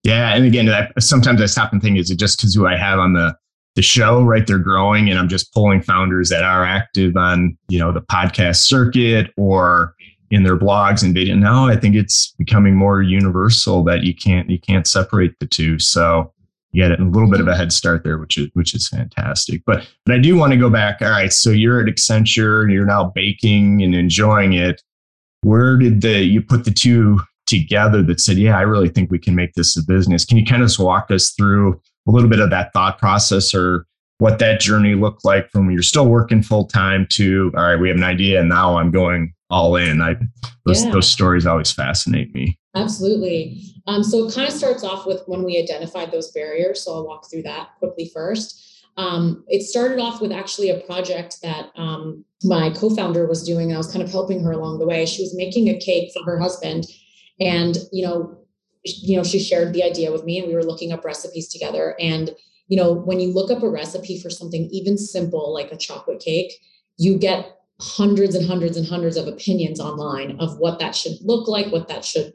Yeah, 0.03 0.35
and 0.35 0.45
again, 0.45 0.69
I, 0.69 0.89
sometimes 0.99 1.41
I 1.41 1.47
stop 1.47 1.73
and 1.73 1.81
think, 1.81 1.97
is 1.99 2.11
it 2.11 2.19
just 2.19 2.39
because 2.39 2.55
who 2.55 2.67
I 2.67 2.77
have 2.77 2.99
on 2.99 3.13
the 3.13 3.37
the 3.75 3.83
show, 3.83 4.23
right? 4.23 4.47
They're 4.47 4.59
growing, 4.59 5.09
and 5.09 5.19
I'm 5.19 5.29
just 5.29 5.55
pulling 5.55 5.81
founders 5.81 6.29
that 6.29 6.43
are 6.43 6.65
active 6.65 7.17
on 7.17 7.57
you 7.69 7.79
know 7.79 7.93
the 7.93 8.01
podcast 8.01 8.57
circuit 8.57 9.33
or 9.37 9.95
in 10.31 10.43
their 10.43 10.59
blogs 10.59 11.05
and 11.05 11.15
video. 11.15 11.37
Now 11.37 11.69
I 11.69 11.77
think 11.77 11.95
it's 11.95 12.35
becoming 12.39 12.75
more 12.75 13.03
universal 13.03 13.85
that 13.85 14.03
you 14.03 14.15
can't 14.15 14.51
you 14.51 14.59
can't 14.59 14.87
separate 14.87 15.39
the 15.39 15.47
two. 15.47 15.79
So 15.79 16.33
you 16.73 16.83
had 16.83 16.99
a 16.99 17.05
little 17.05 17.31
bit 17.31 17.41
of 17.41 17.49
a 17.49 17.57
head 17.57 17.73
start 17.73 18.03
there, 18.03 18.19
which 18.19 18.39
is 18.39 18.49
which 18.55 18.75
is 18.75 18.89
fantastic. 18.89 19.63
But 19.67 19.87
but 20.05 20.15
I 20.15 20.19
do 20.19 20.37
want 20.37 20.53
to 20.53 20.59
go 20.59 20.71
back. 20.71 20.99
All 21.01 21.11
right, 21.11 21.33
so 21.33 21.51
you're 21.51 21.81
at 21.81 21.87
Accenture, 21.87 22.73
you're 22.73 22.87
now 22.87 23.13
baking 23.15 23.83
and 23.83 23.95
enjoying 23.95 24.55
it. 24.55 24.83
Where 25.43 25.77
did 25.77 26.01
the 26.01 26.25
you 26.25 26.43
put 26.43 26.65
the 26.65 26.71
two 26.71 27.21
together 27.47 28.03
that 28.05 28.21
said, 28.21 28.39
yeah, 28.39 28.57
I 28.57 28.63
really 28.63 28.89
think 28.89 29.11
we 29.11 29.19
can 29.19 29.35
make 29.35 29.53
this 29.55 29.77
a 29.77 29.83
business? 29.85 30.25
Can 30.25 30.39
you 30.39 30.47
kind 30.47 30.63
of 30.63 30.69
just 30.69 30.79
walk 30.79 31.11
us 31.11 31.31
through 31.31 31.81
a 32.09 32.11
little 32.11 32.31
bit 32.31 32.41
of 32.41 32.51
that 32.51 32.73
thought 32.73 32.99
process 32.99 33.55
or 33.55 33.87
what 34.19 34.39
that 34.39 34.61
journey 34.61 34.95
looked 34.95 35.25
like 35.25 35.51
from 35.51 35.67
when 35.67 35.75
you're 35.75 35.83
still 35.83 36.07
working 36.07 36.43
full 36.43 36.67
time 36.67 37.07
to 37.11 37.53
all 37.57 37.65
right, 37.65 37.77
we 37.81 37.89
have 37.89 37.99
an 37.99 38.05
idea 38.05 38.41
and 38.41 38.49
now 38.49 38.79
I'm 38.79 38.91
going 38.91 39.35
all 39.51 39.77
in. 39.77 40.01
I 40.01 40.17
those 40.65 40.85
yeah. 40.85 40.93
those 40.93 41.09
stories 41.09 41.45
always 41.45 41.71
fascinate 41.71 42.35
me. 42.35 42.59
Absolutely. 42.75 43.63
Um, 43.87 44.03
so 44.03 44.27
it 44.27 44.35
kind 44.35 44.49
of 44.49 44.55
starts 44.55 44.83
off 44.83 45.07
with 45.07 45.23
when 45.27 45.43
we 45.43 45.59
identified 45.59 46.11
those 46.11 46.31
barriers. 46.33 46.83
So 46.83 46.95
I'll 46.95 47.07
walk 47.07 47.29
through 47.31 47.43
that 47.43 47.71
quickly 47.79 48.11
first. 48.15 48.87
Um, 48.97 49.45
it 49.49 49.63
started 49.63 49.99
off 49.99 50.21
with 50.21 50.33
actually 50.33 50.71
a 50.71 50.81
project 50.81 51.41
that 51.43 51.71
um, 51.77 52.25
my 52.45 52.71
co-founder 52.71 53.27
was 53.27 53.43
doing, 53.43 53.69
and 53.69 53.75
I 53.75 53.79
was 53.79 53.91
kind 53.91 54.03
of 54.03 54.11
helping 54.11 54.43
her 54.43 54.53
along 54.53 54.79
the 54.79 54.87
way. 54.87 55.07
She 55.07 55.23
was 55.23 55.35
making 55.35 55.69
a 55.69 55.79
cake 55.79 56.13
for 56.13 56.25
her 56.25 56.39
husband, 56.39 56.87
and 57.41 57.79
you 57.91 58.05
know, 58.07 58.39
you 58.85 59.17
know, 59.17 59.25
she 59.25 59.39
shared 59.39 59.73
the 59.73 59.83
idea 59.83 60.13
with 60.13 60.25
me, 60.25 60.39
and 60.39 60.49
we 60.49 60.55
were 60.55 60.65
looking 60.65 60.93
up 60.93 61.05
recipes 61.05 61.49
together. 61.49 61.97
And 61.99 62.35
you 62.69 62.77
know, 62.77 62.93
when 62.93 63.19
you 63.19 63.33
look 63.33 63.51
up 63.51 63.63
a 63.63 63.69
recipe 63.69 64.21
for 64.21 64.29
something 64.31 64.69
even 64.71 64.99
simple 64.99 65.53
like 65.53 65.73
a 65.73 65.77
chocolate 65.77 66.21
cake, 66.21 66.53
you 66.99 67.19
get 67.19 67.61
hundreds 67.81 68.35
and 68.35 68.47
hundreds 68.47 68.77
and 68.77 68.87
hundreds 68.87 69.17
of 69.17 69.27
opinions 69.27 69.81
online 69.81 70.37
of 70.39 70.59
what 70.59 70.79
that 70.79 70.95
should 70.95 71.17
look 71.23 71.49
like, 71.49 71.73
what 71.73 71.89
that 71.89 72.05
should 72.05 72.33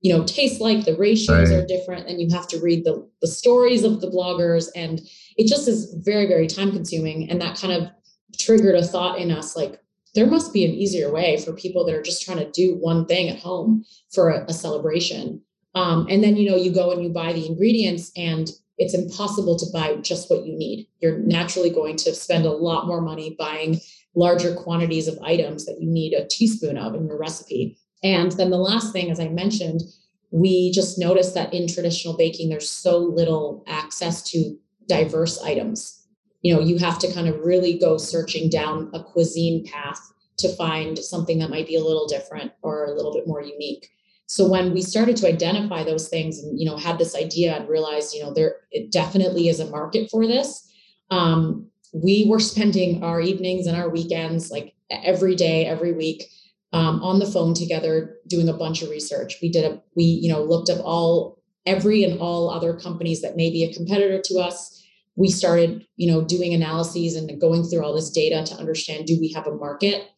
you 0.00 0.12
know 0.12 0.24
taste 0.24 0.60
like 0.60 0.84
the 0.84 0.96
ratios 0.96 1.50
right. 1.50 1.58
are 1.58 1.66
different 1.66 2.06
and 2.06 2.20
you 2.20 2.28
have 2.30 2.46
to 2.48 2.58
read 2.60 2.84
the, 2.84 3.08
the 3.20 3.26
stories 3.26 3.84
of 3.84 4.00
the 4.00 4.10
bloggers 4.10 4.68
and 4.76 5.00
it 5.36 5.48
just 5.48 5.66
is 5.68 5.94
very 6.04 6.26
very 6.26 6.46
time 6.46 6.70
consuming 6.70 7.28
and 7.30 7.40
that 7.40 7.58
kind 7.58 7.72
of 7.72 7.90
triggered 8.38 8.74
a 8.74 8.84
thought 8.84 9.18
in 9.18 9.30
us 9.30 9.56
like 9.56 9.80
there 10.14 10.26
must 10.26 10.52
be 10.52 10.64
an 10.64 10.72
easier 10.72 11.12
way 11.12 11.36
for 11.36 11.52
people 11.52 11.84
that 11.84 11.94
are 11.94 12.02
just 12.02 12.22
trying 12.22 12.38
to 12.38 12.50
do 12.50 12.76
one 12.76 13.06
thing 13.06 13.28
at 13.28 13.38
home 13.38 13.84
for 14.10 14.30
a, 14.30 14.44
a 14.46 14.52
celebration. 14.52 15.40
Um, 15.74 16.06
and 16.10 16.24
then, 16.24 16.36
you 16.36 16.50
know, 16.50 16.56
you 16.56 16.72
go 16.72 16.90
and 16.90 17.02
you 17.02 17.10
buy 17.10 17.32
the 17.32 17.46
ingredients 17.46 18.10
and 18.16 18.50
it's 18.78 18.94
impossible 18.94 19.58
to 19.58 19.66
buy 19.72 19.96
just 19.96 20.30
what 20.30 20.46
you 20.46 20.56
need. 20.56 20.88
You're 21.00 21.18
naturally 21.18 21.70
going 21.70 21.96
to 21.98 22.14
spend 22.14 22.46
a 22.46 22.50
lot 22.52 22.86
more 22.86 23.00
money 23.00 23.36
buying 23.38 23.80
larger 24.14 24.54
quantities 24.54 25.08
of 25.08 25.18
items 25.22 25.66
that 25.66 25.80
you 25.80 25.88
need 25.88 26.14
a 26.14 26.26
teaspoon 26.26 26.78
of 26.78 26.94
in 26.94 27.06
your 27.06 27.18
recipe. 27.18 27.78
And 28.02 28.32
then 28.32 28.50
the 28.50 28.58
last 28.58 28.92
thing, 28.92 29.10
as 29.10 29.20
I 29.20 29.28
mentioned, 29.28 29.82
we 30.30 30.70
just 30.72 30.98
noticed 30.98 31.34
that 31.34 31.52
in 31.52 31.66
traditional 31.66 32.16
baking, 32.16 32.48
there's 32.48 32.70
so 32.70 32.98
little 32.98 33.64
access 33.66 34.22
to 34.30 34.56
diverse 34.86 35.42
items. 35.42 36.06
You 36.42 36.54
know, 36.54 36.60
you 36.60 36.78
have 36.78 36.98
to 37.00 37.12
kind 37.12 37.28
of 37.28 37.40
really 37.40 37.78
go 37.78 37.96
searching 37.96 38.48
down 38.48 38.90
a 38.94 39.02
cuisine 39.02 39.64
path 39.66 40.00
to 40.38 40.54
find 40.54 40.98
something 40.98 41.38
that 41.38 41.50
might 41.50 41.66
be 41.66 41.76
a 41.76 41.82
little 41.82 42.06
different 42.06 42.52
or 42.62 42.84
a 42.84 42.94
little 42.94 43.12
bit 43.12 43.26
more 43.26 43.42
unique. 43.42 43.88
So 44.26 44.46
when 44.46 44.72
we 44.72 44.82
started 44.82 45.16
to 45.16 45.28
identify 45.28 45.82
those 45.82 46.08
things 46.08 46.38
and 46.38 46.60
you 46.60 46.66
know 46.66 46.76
had 46.76 46.98
this 46.98 47.16
idea 47.16 47.56
and 47.56 47.68
realized 47.68 48.14
you 48.14 48.22
know 48.22 48.32
there 48.32 48.56
it 48.70 48.92
definitely 48.92 49.48
is 49.48 49.58
a 49.58 49.70
market 49.70 50.10
for 50.10 50.26
this, 50.26 50.70
um, 51.10 51.66
we 51.92 52.26
were 52.28 52.38
spending 52.38 53.02
our 53.02 53.20
evenings 53.20 53.66
and 53.66 53.76
our 53.76 53.88
weekends 53.88 54.50
like 54.50 54.74
every 54.90 55.34
day, 55.34 55.64
every 55.64 55.92
week 55.92 56.24
um, 56.72 57.02
on 57.02 57.18
the 57.18 57.26
phone 57.26 57.54
together 57.54 58.16
doing 58.26 58.48
a 58.48 58.52
bunch 58.52 58.82
of 58.82 58.90
research. 58.90 59.36
We 59.40 59.50
did 59.50 59.64
a 59.64 59.82
we 59.96 60.04
you 60.04 60.30
know 60.30 60.42
looked 60.42 60.70
up 60.70 60.80
all 60.84 61.38
every 61.66 62.04
and 62.04 62.20
all 62.20 62.50
other 62.50 62.74
companies 62.74 63.20
that 63.22 63.36
may 63.36 63.50
be 63.50 63.64
a 63.64 63.72
competitor 63.72 64.20
to 64.24 64.38
us. 64.38 64.74
We 65.16 65.28
started 65.28 65.86
you 65.96 66.10
know 66.10 66.22
doing 66.24 66.54
analyses 66.54 67.16
and 67.16 67.40
going 67.40 67.64
through 67.64 67.84
all 67.84 67.94
this 67.94 68.10
data 68.10 68.44
to 68.44 68.58
understand 68.58 69.06
do 69.06 69.18
we 69.20 69.32
have 69.32 69.46
a 69.46 69.54
market. 69.54 70.08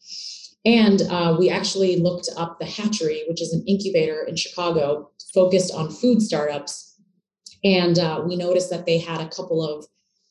And 0.63 1.01
uh, 1.09 1.35
we 1.39 1.49
actually 1.49 1.97
looked 1.97 2.29
up 2.37 2.59
the 2.59 2.67
Hatchery, 2.67 3.23
which 3.27 3.41
is 3.41 3.51
an 3.51 3.63
incubator 3.67 4.23
in 4.23 4.35
Chicago 4.35 5.09
focused 5.33 5.73
on 5.73 5.89
food 5.89 6.21
startups. 6.21 6.99
And 7.63 7.97
uh, 7.97 8.23
we 8.27 8.35
noticed 8.35 8.69
that 8.69 8.85
they 8.85 8.99
had 8.99 9.21
a 9.21 9.29
couple 9.29 9.63
of 9.63 9.85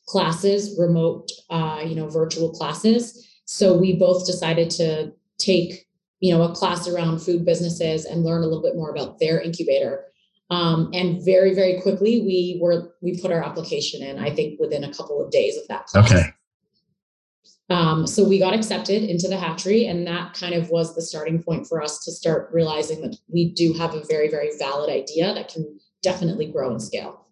classes, 0.07 0.77
remote, 0.79 1.29
uh, 1.49 1.81
you 1.85 1.95
know, 1.95 2.07
virtual 2.07 2.51
classes. 2.51 3.27
So 3.45 3.77
we 3.77 3.97
both 3.97 4.25
decided 4.25 4.69
to 4.71 5.11
take 5.37 5.87
you 6.21 6.33
know 6.33 6.43
a 6.43 6.53
class 6.53 6.87
around 6.87 7.19
food 7.19 7.43
businesses 7.43 8.05
and 8.05 8.23
learn 8.23 8.43
a 8.43 8.45
little 8.45 8.61
bit 8.61 8.75
more 8.75 8.89
about 8.89 9.19
their 9.19 9.41
incubator. 9.41 10.05
Um, 10.49 10.89
and 10.93 11.23
very 11.23 11.53
very 11.53 11.81
quickly 11.81 12.21
we 12.21 12.59
were 12.61 12.93
we 13.01 13.17
put 13.19 13.31
our 13.31 13.41
application 13.41 14.03
in 14.03 14.19
i 14.19 14.29
think 14.29 14.59
within 14.59 14.83
a 14.83 14.93
couple 14.93 15.23
of 15.23 15.31
days 15.31 15.57
of 15.57 15.67
that 15.67 15.85
class. 15.85 16.11
okay. 16.11 16.29
Um, 17.69 18.05
so 18.05 18.27
we 18.27 18.37
got 18.37 18.53
accepted 18.53 19.03
into 19.03 19.29
the 19.29 19.37
hatchery 19.37 19.85
and 19.85 20.05
that 20.05 20.33
kind 20.33 20.53
of 20.53 20.69
was 20.69 20.93
the 20.93 21.01
starting 21.01 21.41
point 21.41 21.67
for 21.67 21.81
us 21.81 22.03
to 22.03 22.11
start 22.11 22.49
realizing 22.51 23.01
that 23.01 23.15
we 23.29 23.53
do 23.53 23.71
have 23.73 23.93
a 23.93 24.03
very 24.03 24.27
very 24.27 24.49
valid 24.59 24.89
idea 24.89 25.33
that 25.33 25.47
can 25.47 25.79
definitely 26.03 26.47
grow 26.47 26.69
and 26.71 26.81
scale. 26.81 27.27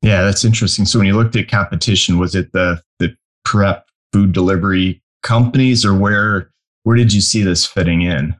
Yeah 0.00 0.22
that's 0.22 0.44
interesting. 0.44 0.86
So 0.86 0.98
when 0.98 1.06
you 1.06 1.14
looked 1.14 1.36
at 1.36 1.50
competition 1.50 2.18
was 2.18 2.34
it 2.34 2.52
the 2.52 2.80
the 2.98 3.14
prep 3.44 3.86
food 4.14 4.32
delivery 4.32 5.02
companies 5.22 5.84
or 5.84 5.94
where 5.94 6.51
where 6.82 6.96
did 6.96 7.12
you 7.12 7.20
see 7.20 7.42
this 7.42 7.66
fitting 7.66 8.02
in? 8.02 8.34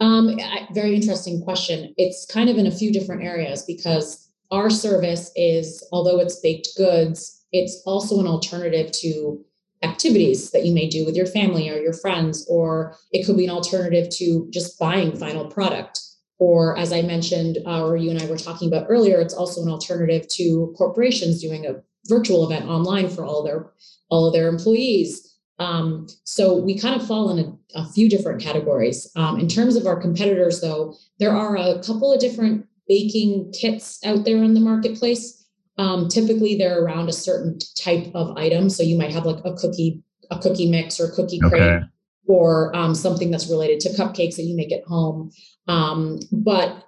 Um, 0.00 0.38
very 0.72 0.94
interesting 0.94 1.42
question. 1.42 1.94
It's 1.96 2.26
kind 2.26 2.48
of 2.48 2.56
in 2.56 2.66
a 2.66 2.70
few 2.70 2.92
different 2.92 3.22
areas 3.22 3.64
because 3.66 4.28
our 4.50 4.70
service 4.70 5.30
is, 5.36 5.86
although 5.92 6.18
it's 6.18 6.40
baked 6.40 6.68
goods, 6.76 7.44
it's 7.52 7.82
also 7.84 8.18
an 8.18 8.26
alternative 8.26 8.90
to 8.92 9.44
activities 9.82 10.50
that 10.50 10.64
you 10.64 10.74
may 10.74 10.88
do 10.88 11.04
with 11.04 11.16
your 11.16 11.26
family 11.26 11.68
or 11.68 11.78
your 11.78 11.92
friends, 11.92 12.46
or 12.48 12.96
it 13.12 13.24
could 13.24 13.36
be 13.36 13.44
an 13.44 13.50
alternative 13.50 14.08
to 14.10 14.48
just 14.50 14.78
buying 14.78 15.16
final 15.16 15.46
product. 15.46 16.00
Or, 16.38 16.76
as 16.78 16.90
I 16.90 17.02
mentioned, 17.02 17.58
uh, 17.66 17.84
or 17.84 17.98
you 17.98 18.10
and 18.10 18.20
I 18.20 18.26
were 18.26 18.38
talking 18.38 18.68
about 18.68 18.86
earlier, 18.88 19.20
it's 19.20 19.34
also 19.34 19.62
an 19.62 19.68
alternative 19.68 20.26
to 20.36 20.74
corporations 20.76 21.42
doing 21.42 21.66
a 21.66 21.82
virtual 22.06 22.50
event 22.50 22.66
online 22.66 23.10
for 23.10 23.26
all 23.26 23.42
their 23.42 23.70
all 24.08 24.26
of 24.26 24.32
their 24.32 24.48
employees 24.48 25.29
um, 25.60 26.06
so 26.24 26.56
we 26.56 26.76
kind 26.76 26.98
of 26.98 27.06
fall 27.06 27.30
in 27.30 27.38
a, 27.38 27.78
a 27.78 27.86
few 27.92 28.08
different 28.08 28.40
categories. 28.40 29.08
Um, 29.14 29.38
in 29.38 29.46
terms 29.46 29.76
of 29.76 29.86
our 29.86 30.00
competitors, 30.00 30.62
though, 30.62 30.96
there 31.18 31.36
are 31.36 31.54
a 31.54 31.80
couple 31.82 32.12
of 32.12 32.18
different 32.18 32.66
baking 32.88 33.52
kits 33.52 34.00
out 34.04 34.24
there 34.24 34.42
in 34.42 34.54
the 34.54 34.60
marketplace. 34.60 35.46
Um, 35.76 36.08
typically, 36.08 36.56
they're 36.56 36.82
around 36.82 37.10
a 37.10 37.12
certain 37.12 37.58
type 37.76 38.10
of 38.14 38.36
item. 38.38 38.70
So 38.70 38.82
you 38.82 38.96
might 38.96 39.12
have 39.12 39.26
like 39.26 39.44
a 39.44 39.52
cookie, 39.52 40.02
a 40.30 40.38
cookie 40.38 40.70
mix 40.70 40.98
or 40.98 41.10
cookie 41.10 41.38
crate, 41.38 41.82
or 42.26 42.74
um, 42.74 42.94
something 42.94 43.30
that's 43.30 43.50
related 43.50 43.80
to 43.80 43.90
cupcakes 43.90 44.36
that 44.36 44.44
you 44.44 44.56
make 44.56 44.72
at 44.72 44.84
home. 44.84 45.30
Um, 45.68 46.20
but 46.32 46.84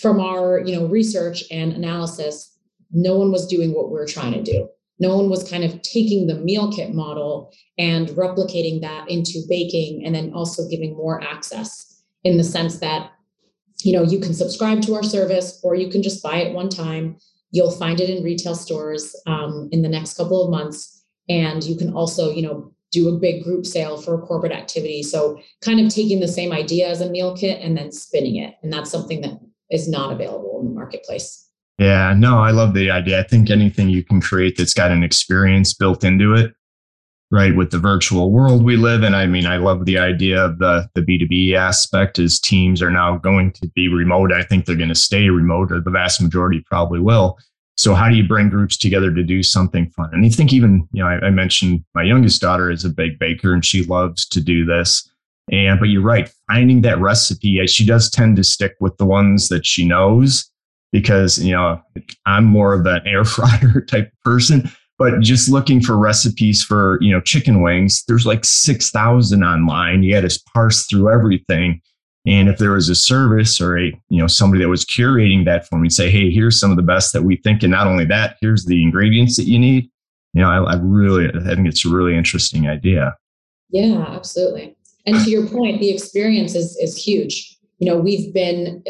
from 0.00 0.20
our, 0.20 0.60
you 0.60 0.76
know, 0.76 0.86
research 0.86 1.42
and 1.50 1.72
analysis, 1.72 2.56
no 2.92 3.16
one 3.16 3.32
was 3.32 3.46
doing 3.48 3.74
what 3.74 3.90
we're 3.90 4.06
trying 4.06 4.32
to 4.32 4.42
do 4.42 4.68
no 4.98 5.16
one 5.16 5.30
was 5.30 5.48
kind 5.48 5.64
of 5.64 5.80
taking 5.82 6.26
the 6.26 6.34
meal 6.34 6.72
kit 6.72 6.94
model 6.94 7.52
and 7.78 8.08
replicating 8.10 8.80
that 8.80 9.08
into 9.08 9.40
baking 9.48 10.04
and 10.04 10.14
then 10.14 10.32
also 10.32 10.68
giving 10.68 10.96
more 10.96 11.22
access 11.22 12.02
in 12.24 12.36
the 12.36 12.44
sense 12.44 12.80
that 12.80 13.12
you 13.84 13.92
know 13.92 14.02
you 14.02 14.18
can 14.18 14.34
subscribe 14.34 14.82
to 14.82 14.94
our 14.94 15.02
service 15.02 15.60
or 15.62 15.74
you 15.74 15.88
can 15.88 16.02
just 16.02 16.22
buy 16.22 16.38
it 16.38 16.54
one 16.54 16.68
time. 16.68 17.16
You'll 17.50 17.70
find 17.70 18.00
it 18.00 18.10
in 18.10 18.24
retail 18.24 18.54
stores 18.54 19.14
um, 19.26 19.68
in 19.72 19.82
the 19.82 19.88
next 19.88 20.16
couple 20.16 20.44
of 20.44 20.50
months. 20.50 21.02
And 21.28 21.62
you 21.64 21.76
can 21.76 21.92
also 21.92 22.30
you 22.30 22.42
know 22.42 22.72
do 22.90 23.08
a 23.14 23.18
big 23.18 23.44
group 23.44 23.66
sale 23.66 23.98
for 23.98 24.14
a 24.14 24.26
corporate 24.26 24.52
activity. 24.52 25.02
So 25.02 25.40
kind 25.60 25.78
of 25.78 25.94
taking 25.94 26.20
the 26.20 26.28
same 26.28 26.52
idea 26.52 26.88
as 26.88 27.00
a 27.00 27.10
meal 27.10 27.36
kit 27.36 27.60
and 27.60 27.76
then 27.76 27.92
spinning 27.92 28.36
it. 28.36 28.54
And 28.62 28.72
that's 28.72 28.90
something 28.90 29.20
that 29.20 29.38
is 29.70 29.88
not 29.88 30.10
available 30.10 30.58
in 30.60 30.68
the 30.68 30.74
marketplace 30.74 31.47
yeah, 31.78 32.12
no, 32.16 32.38
I 32.38 32.50
love 32.50 32.74
the 32.74 32.90
idea. 32.90 33.20
I 33.20 33.22
think 33.22 33.50
anything 33.50 33.88
you 33.88 34.02
can 34.02 34.20
create 34.20 34.56
that's 34.56 34.74
got 34.74 34.90
an 34.90 35.04
experience 35.04 35.72
built 35.72 36.02
into 36.02 36.34
it, 36.34 36.52
right? 37.30 37.54
With 37.54 37.70
the 37.70 37.78
virtual 37.78 38.32
world 38.32 38.64
we 38.64 38.76
live 38.76 39.04
in. 39.04 39.14
I 39.14 39.26
mean, 39.26 39.46
I 39.46 39.58
love 39.58 39.84
the 39.84 39.98
idea 39.98 40.44
of 40.44 40.58
the 40.58 40.88
the 40.94 41.02
B2B 41.02 41.54
aspect 41.54 42.18
as 42.18 42.40
teams 42.40 42.82
are 42.82 42.90
now 42.90 43.18
going 43.18 43.52
to 43.52 43.68
be 43.76 43.86
remote. 43.86 44.32
I 44.32 44.42
think 44.42 44.66
they're 44.66 44.74
going 44.74 44.88
to 44.88 44.94
stay 44.96 45.28
remote, 45.28 45.70
or 45.70 45.80
the 45.80 45.90
vast 45.90 46.20
majority 46.20 46.64
probably 46.68 46.98
will. 46.98 47.38
So 47.76 47.94
how 47.94 48.08
do 48.08 48.16
you 48.16 48.26
bring 48.26 48.48
groups 48.48 48.76
together 48.76 49.14
to 49.14 49.22
do 49.22 49.44
something 49.44 49.88
fun? 49.90 50.10
And 50.12 50.26
I 50.26 50.30
think 50.30 50.52
even, 50.52 50.88
you 50.90 51.00
know, 51.00 51.08
I, 51.08 51.26
I 51.26 51.30
mentioned 51.30 51.84
my 51.94 52.02
youngest 52.02 52.40
daughter 52.40 52.72
is 52.72 52.84
a 52.84 52.88
big 52.88 53.20
baker 53.20 53.54
and 53.54 53.64
she 53.64 53.84
loves 53.84 54.26
to 54.30 54.40
do 54.40 54.64
this. 54.64 55.08
And 55.52 55.78
but 55.78 55.90
you're 55.90 56.02
right, 56.02 56.28
finding 56.48 56.82
that 56.82 56.98
recipe, 56.98 57.64
she 57.68 57.86
does 57.86 58.10
tend 58.10 58.34
to 58.34 58.42
stick 58.42 58.74
with 58.80 58.96
the 58.96 59.06
ones 59.06 59.48
that 59.50 59.64
she 59.64 59.86
knows 59.86 60.50
because 60.92 61.38
you 61.38 61.52
know 61.52 61.80
I'm 62.26 62.44
more 62.44 62.74
of 62.74 62.86
an 62.86 63.02
air 63.06 63.24
fryer 63.24 63.80
type 63.82 64.12
person. 64.24 64.70
But 64.98 65.20
just 65.20 65.48
looking 65.48 65.80
for 65.80 65.96
recipes 65.96 66.62
for 66.62 66.98
you 67.00 67.12
know 67.12 67.20
chicken 67.20 67.62
wings, 67.62 68.04
there's 68.08 68.26
like 68.26 68.44
six 68.44 68.90
thousand 68.90 69.44
online. 69.44 70.02
You 70.02 70.14
got 70.14 70.28
to 70.28 70.40
parse 70.52 70.86
through 70.86 71.12
everything. 71.12 71.80
And 72.26 72.48
if 72.48 72.58
there 72.58 72.72
was 72.72 72.88
a 72.88 72.94
service 72.94 73.60
or 73.60 73.78
a 73.78 73.86
you 74.08 74.20
know 74.20 74.26
somebody 74.26 74.62
that 74.62 74.68
was 74.68 74.84
curating 74.84 75.44
that 75.44 75.68
for 75.68 75.78
me, 75.78 75.88
say, 75.88 76.10
hey, 76.10 76.30
here's 76.30 76.58
some 76.58 76.70
of 76.70 76.76
the 76.76 76.82
best 76.82 77.12
that 77.12 77.22
we 77.22 77.36
think, 77.36 77.62
and 77.62 77.70
not 77.70 77.86
only 77.86 78.04
that, 78.06 78.36
here's 78.40 78.64
the 78.64 78.82
ingredients 78.82 79.36
that 79.36 79.46
you 79.46 79.58
need. 79.58 79.88
You 80.34 80.42
know, 80.42 80.50
I, 80.50 80.72
I 80.72 80.76
really, 80.76 81.28
I 81.28 81.54
think 81.54 81.66
it's 81.68 81.86
a 81.86 81.88
really 81.88 82.16
interesting 82.16 82.68
idea. 82.68 83.16
Yeah, 83.70 84.04
absolutely. 84.08 84.76
And 85.06 85.24
to 85.24 85.30
your 85.30 85.46
point, 85.46 85.80
the 85.80 85.90
experience 85.90 86.54
is 86.54 86.76
is 86.76 86.96
huge 86.96 87.57
you 87.78 87.88
know 87.88 87.98
we've 87.98 88.32
been 88.34 88.82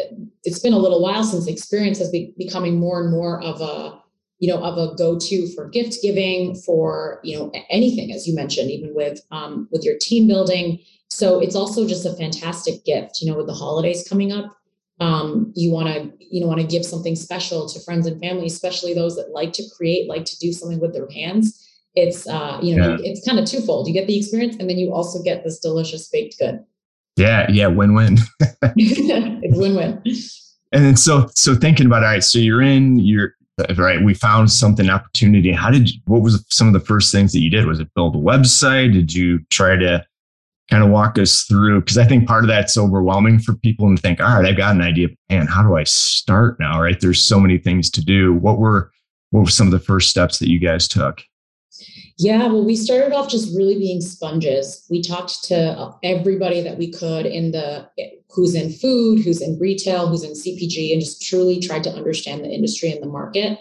it's 0.44 0.58
been 0.58 0.72
a 0.72 0.78
little 0.78 1.02
while 1.02 1.24
since 1.24 1.46
experience 1.46 1.98
has 1.98 2.10
been 2.10 2.32
becoming 2.36 2.78
more 2.78 3.00
and 3.02 3.10
more 3.10 3.42
of 3.42 3.60
a 3.60 4.00
you 4.38 4.48
know 4.48 4.62
of 4.62 4.78
a 4.78 4.94
go-to 4.96 5.46
for 5.54 5.68
gift 5.68 5.98
giving 6.02 6.54
for 6.54 7.20
you 7.22 7.38
know 7.38 7.52
anything 7.70 8.12
as 8.12 8.26
you 8.26 8.34
mentioned 8.34 8.70
even 8.70 8.94
with 8.94 9.20
um, 9.30 9.68
with 9.70 9.84
your 9.84 9.96
team 10.00 10.26
building. 10.26 10.78
So 11.10 11.40
it's 11.40 11.56
also 11.56 11.88
just 11.88 12.04
a 12.04 12.12
fantastic 12.14 12.84
gift 12.84 13.20
you 13.20 13.30
know 13.30 13.36
with 13.36 13.46
the 13.46 13.54
holidays 13.54 14.06
coming 14.08 14.32
up 14.32 14.56
um, 15.00 15.52
you 15.54 15.70
want 15.70 15.88
to 15.88 16.12
you 16.20 16.40
know 16.40 16.46
want 16.46 16.60
to 16.60 16.66
give 16.66 16.84
something 16.84 17.16
special 17.16 17.68
to 17.68 17.80
friends 17.80 18.06
and 18.06 18.20
family 18.20 18.46
especially 18.46 18.94
those 18.94 19.16
that 19.16 19.30
like 19.30 19.52
to 19.54 19.62
create 19.76 20.08
like 20.08 20.24
to 20.24 20.38
do 20.38 20.52
something 20.52 20.80
with 20.80 20.92
their 20.92 21.10
hands. 21.10 21.64
It's 21.94 22.26
uh, 22.28 22.58
you 22.62 22.76
know 22.76 22.96
yeah. 22.96 23.10
it's 23.10 23.26
kind 23.26 23.38
of 23.38 23.44
twofold. 23.44 23.88
You 23.88 23.94
get 23.94 24.06
the 24.06 24.18
experience 24.18 24.56
and 24.58 24.68
then 24.68 24.78
you 24.78 24.92
also 24.92 25.22
get 25.22 25.44
this 25.44 25.58
delicious 25.58 26.08
baked 26.08 26.38
good 26.38 26.64
yeah, 27.18 27.50
yeah, 27.50 27.66
win-win. 27.66 28.18
it's 28.40 29.58
win-win. 29.58 30.02
And 30.72 30.98
so 30.98 31.28
so 31.34 31.54
thinking 31.54 31.86
about 31.86 32.02
all 32.02 32.10
right, 32.10 32.22
so 32.22 32.38
you're 32.38 32.62
in, 32.62 32.98
you're 32.98 33.34
right. 33.76 34.02
We 34.02 34.14
found 34.14 34.50
something 34.50 34.88
opportunity. 34.88 35.52
How 35.52 35.70
did 35.70 35.90
you, 35.90 36.00
what 36.06 36.22
was 36.22 36.44
some 36.48 36.68
of 36.68 36.72
the 36.72 36.80
first 36.80 37.10
things 37.10 37.32
that 37.32 37.40
you 37.40 37.50
did? 37.50 37.66
Was 37.66 37.80
it 37.80 37.92
build 37.94 38.14
a 38.14 38.18
website? 38.18 38.92
Did 38.92 39.12
you 39.12 39.40
try 39.50 39.76
to 39.76 40.04
kind 40.70 40.84
of 40.84 40.90
walk 40.90 41.18
us 41.18 41.44
through? 41.44 41.80
Because 41.80 41.98
I 41.98 42.04
think 42.04 42.28
part 42.28 42.44
of 42.44 42.48
that's 42.48 42.78
overwhelming 42.78 43.38
for 43.40 43.54
people 43.56 43.86
and 43.86 44.00
think, 44.00 44.20
all 44.20 44.36
right, 44.36 44.46
I've 44.46 44.56
got 44.56 44.74
an 44.74 44.82
idea, 44.82 45.08
and 45.28 45.48
how 45.48 45.62
do 45.62 45.76
I 45.76 45.84
start 45.84 46.60
now? 46.60 46.80
Right? 46.80 47.00
There's 47.00 47.22
so 47.22 47.40
many 47.40 47.58
things 47.58 47.90
to 47.92 48.04
do. 48.04 48.34
What 48.34 48.58
were 48.58 48.90
what 49.30 49.40
were 49.40 49.50
some 49.50 49.66
of 49.66 49.72
the 49.72 49.80
first 49.80 50.10
steps 50.10 50.38
that 50.38 50.50
you 50.50 50.58
guys 50.58 50.86
took? 50.86 51.22
Yeah, 52.18 52.48
well, 52.48 52.64
we 52.64 52.74
started 52.74 53.14
off 53.14 53.30
just 53.30 53.56
really 53.56 53.78
being 53.78 54.00
sponges. 54.00 54.84
We 54.90 55.02
talked 55.02 55.44
to 55.44 55.94
everybody 56.02 56.60
that 56.62 56.76
we 56.76 56.90
could 56.90 57.26
in 57.26 57.52
the 57.52 57.88
who's 58.30 58.56
in 58.56 58.72
food, 58.72 59.22
who's 59.22 59.40
in 59.40 59.56
retail, 59.60 60.08
who's 60.08 60.24
in 60.24 60.32
CPG, 60.32 60.92
and 60.92 61.00
just 61.00 61.22
truly 61.22 61.60
tried 61.60 61.84
to 61.84 61.90
understand 61.90 62.44
the 62.44 62.50
industry 62.50 62.90
and 62.90 63.00
the 63.00 63.06
market. 63.06 63.60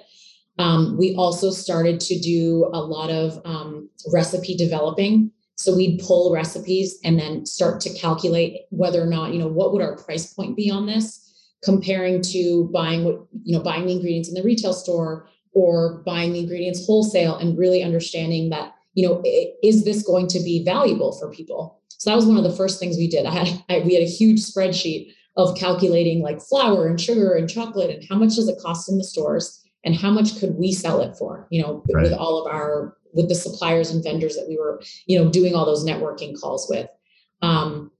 Um, 0.58 0.98
we 0.98 1.16
also 1.16 1.52
started 1.52 2.00
to 2.02 2.20
do 2.20 2.68
a 2.74 2.82
lot 2.82 3.12
of 3.12 3.40
um, 3.46 3.90
recipe 4.12 4.56
developing. 4.56 5.32
So 5.56 5.76
we'd 5.76 6.00
pull 6.00 6.34
recipes 6.34 6.98
and 7.04 7.20
then 7.20 7.46
start 7.46 7.80
to 7.82 7.94
calculate 7.94 8.62
whether 8.72 9.02
or 9.02 9.08
not, 9.08 9.34
you 9.34 9.40
know, 9.40 9.48
what 9.48 9.72
would 9.72 9.84
our 9.84 9.98
price 9.98 10.34
point 10.34 10.56
be 10.56 10.72
on 10.72 10.88
this, 10.88 11.54
comparing 11.64 12.24
to 12.24 12.70
buying 12.74 13.04
what, 13.04 13.20
you 13.44 13.56
know, 13.56 13.64
buying 13.64 13.86
the 13.86 13.94
ingredients 13.94 14.30
in 14.30 14.36
the 14.36 14.44
retail 14.44 14.74
store 14.74 15.28
or 15.58 16.04
buying 16.06 16.34
the 16.34 16.40
ingredients 16.40 16.86
wholesale 16.86 17.36
and 17.36 17.58
really 17.58 17.82
understanding 17.82 18.52
that, 18.52 18.76
you 18.94 19.08
know, 19.08 19.24
is 19.64 19.84
this 19.84 20.04
going 20.04 20.28
to 20.28 20.40
be 20.40 20.64
valuable 20.64 21.18
for 21.18 21.32
people? 21.32 21.82
So 21.98 22.12
that 22.12 22.16
was 22.16 22.28
one 22.28 22.38
of 22.38 22.44
the 22.44 22.56
first 22.56 22.80
things 22.80 22.96
we 22.96 23.08
did. 23.08 23.26
I 23.26 23.32
had 23.32 23.64
I, 23.68 23.80
we 23.80 23.96
had 23.96 24.04
a 24.04 24.10
huge 24.10 24.40
spreadsheet 24.40 25.12
of 25.36 25.58
calculating 25.58 26.22
like 26.22 26.40
flour 26.42 26.86
and 26.86 27.02
sugar 27.02 27.34
and 27.34 27.50
chocolate 27.50 27.90
and 27.90 28.06
how 28.08 28.18
much 28.18 28.36
does 28.36 28.48
it 28.48 28.60
cost 28.62 28.88
in 28.88 29.00
the 29.00 29.04
stores 29.04 29.64
and 29.84 29.96
how 29.96 30.12
much 30.12 30.40
could 30.40 30.56
we 30.56 30.72
sell 30.72 31.02
it 31.02 31.16
for 31.18 31.48
you 31.50 31.62
know 31.62 31.84
right. 31.94 32.04
with 32.04 32.14
all 32.14 32.40
of 32.40 32.52
our 32.52 32.96
with 33.14 33.30
the 33.30 33.36
suppliers 33.36 33.92
and 33.92 34.04
vendors 34.04 34.36
that 34.36 34.48
we 34.48 34.58
were 34.58 34.82
you 35.06 35.18
know 35.18 35.30
doing 35.30 35.54
all 35.54 35.66
those 35.66 35.86
networking 35.86 36.40
calls 36.40 36.68
with 36.70 36.88
um, 37.44 37.92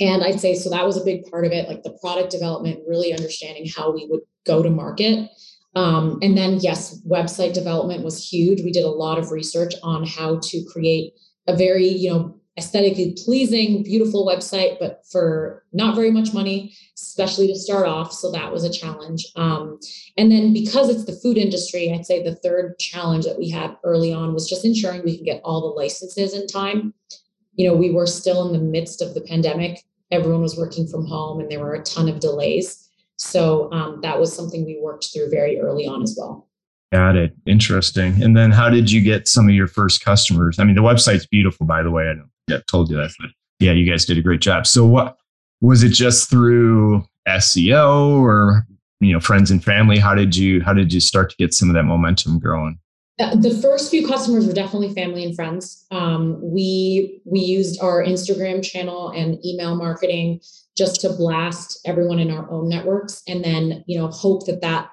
and 0.00 0.24
i'd 0.24 0.40
say 0.40 0.52
so 0.52 0.68
that 0.68 0.84
was 0.84 0.96
a 0.96 1.04
big 1.04 1.24
part 1.30 1.46
of 1.46 1.52
it 1.52 1.68
like 1.68 1.84
the 1.84 1.96
product 2.00 2.32
development 2.32 2.80
really 2.88 3.12
understanding 3.12 3.66
how 3.76 3.92
we 3.92 4.06
would 4.10 4.20
go 4.44 4.60
to 4.60 4.68
market 4.68 5.30
um, 5.74 6.18
and 6.22 6.36
then 6.36 6.58
yes 6.60 7.00
website 7.06 7.52
development 7.52 8.04
was 8.04 8.26
huge 8.26 8.62
we 8.62 8.72
did 8.72 8.84
a 8.84 8.90
lot 8.90 9.18
of 9.18 9.30
research 9.30 9.74
on 9.82 10.06
how 10.06 10.38
to 10.42 10.64
create 10.72 11.12
a 11.46 11.56
very 11.56 11.86
you 11.86 12.10
know 12.10 12.40
aesthetically 12.60 13.16
pleasing, 13.24 13.82
beautiful 13.82 14.26
website, 14.26 14.78
but 14.78 15.02
for 15.10 15.64
not 15.72 15.94
very 15.94 16.10
much 16.10 16.34
money, 16.34 16.74
especially 16.94 17.46
to 17.46 17.58
start 17.58 17.86
off. 17.86 18.12
So 18.12 18.30
that 18.32 18.52
was 18.52 18.64
a 18.64 18.72
challenge. 18.72 19.24
Um, 19.34 19.78
and 20.18 20.30
then 20.30 20.52
because 20.52 20.90
it's 20.90 21.06
the 21.06 21.18
food 21.22 21.38
industry, 21.38 21.90
I'd 21.90 22.04
say 22.04 22.22
the 22.22 22.34
third 22.34 22.78
challenge 22.78 23.24
that 23.24 23.38
we 23.38 23.48
had 23.48 23.76
early 23.82 24.12
on 24.12 24.34
was 24.34 24.48
just 24.48 24.64
ensuring 24.64 25.02
we 25.02 25.16
can 25.16 25.24
get 25.24 25.40
all 25.42 25.60
the 25.62 25.80
licenses 25.80 26.34
in 26.34 26.46
time. 26.46 26.92
You 27.54 27.68
know, 27.68 27.74
we 27.74 27.90
were 27.90 28.06
still 28.06 28.46
in 28.46 28.52
the 28.52 28.64
midst 28.64 29.00
of 29.00 29.14
the 29.14 29.22
pandemic. 29.22 29.82
Everyone 30.10 30.42
was 30.42 30.58
working 30.58 30.86
from 30.86 31.06
home 31.06 31.40
and 31.40 31.50
there 31.50 31.60
were 31.60 31.74
a 31.74 31.82
ton 31.82 32.08
of 32.08 32.20
delays. 32.20 32.89
So 33.20 33.70
um, 33.70 34.00
that 34.00 34.18
was 34.18 34.34
something 34.34 34.64
we 34.64 34.80
worked 34.82 35.08
through 35.12 35.30
very 35.30 35.60
early 35.60 35.86
on 35.86 36.02
as 36.02 36.16
well. 36.18 36.48
Got 36.90 37.16
it. 37.16 37.36
Interesting. 37.46 38.20
And 38.22 38.36
then 38.36 38.50
how 38.50 38.70
did 38.70 38.90
you 38.90 39.00
get 39.02 39.28
some 39.28 39.46
of 39.46 39.54
your 39.54 39.68
first 39.68 40.02
customers? 40.02 40.58
I 40.58 40.64
mean, 40.64 40.74
the 40.74 40.82
website's 40.82 41.26
beautiful, 41.26 41.66
by 41.66 41.82
the 41.82 41.90
way. 41.90 42.04
I 42.08 42.14
don't 42.14 42.66
told 42.66 42.90
you 42.90 42.96
that. 42.96 43.12
But 43.20 43.30
yeah, 43.60 43.72
you 43.72 43.88
guys 43.88 44.06
did 44.06 44.18
a 44.18 44.22
great 44.22 44.40
job. 44.40 44.66
So 44.66 44.86
what 44.86 45.16
was 45.60 45.82
it 45.82 45.90
just 45.90 46.30
through 46.30 47.04
SEO 47.28 48.20
or 48.20 48.66
you 49.00 49.12
know 49.12 49.20
friends 49.20 49.50
and 49.50 49.62
family? 49.62 49.98
How 49.98 50.14
did 50.14 50.34
you 50.34 50.62
how 50.62 50.72
did 50.72 50.92
you 50.92 51.00
start 51.00 51.30
to 51.30 51.36
get 51.36 51.52
some 51.54 51.68
of 51.68 51.74
that 51.74 51.84
momentum 51.84 52.38
growing? 52.38 52.78
Uh, 53.20 53.36
the 53.36 53.54
first 53.60 53.90
few 53.90 54.06
customers 54.06 54.46
were 54.46 54.52
definitely 54.52 54.94
family 54.94 55.22
and 55.22 55.36
friends. 55.36 55.86
Um, 55.90 56.38
we 56.42 57.20
we 57.26 57.40
used 57.40 57.80
our 57.82 58.02
Instagram 58.02 58.64
channel 58.64 59.10
and 59.10 59.44
email 59.44 59.76
marketing 59.76 60.40
just 60.76 61.02
to 61.02 61.10
blast 61.10 61.78
everyone 61.84 62.18
in 62.18 62.30
our 62.30 62.50
own 62.50 62.68
networks, 62.68 63.22
and 63.28 63.44
then 63.44 63.84
you 63.86 63.98
know 63.98 64.08
hope 64.08 64.46
that 64.46 64.62
that 64.62 64.90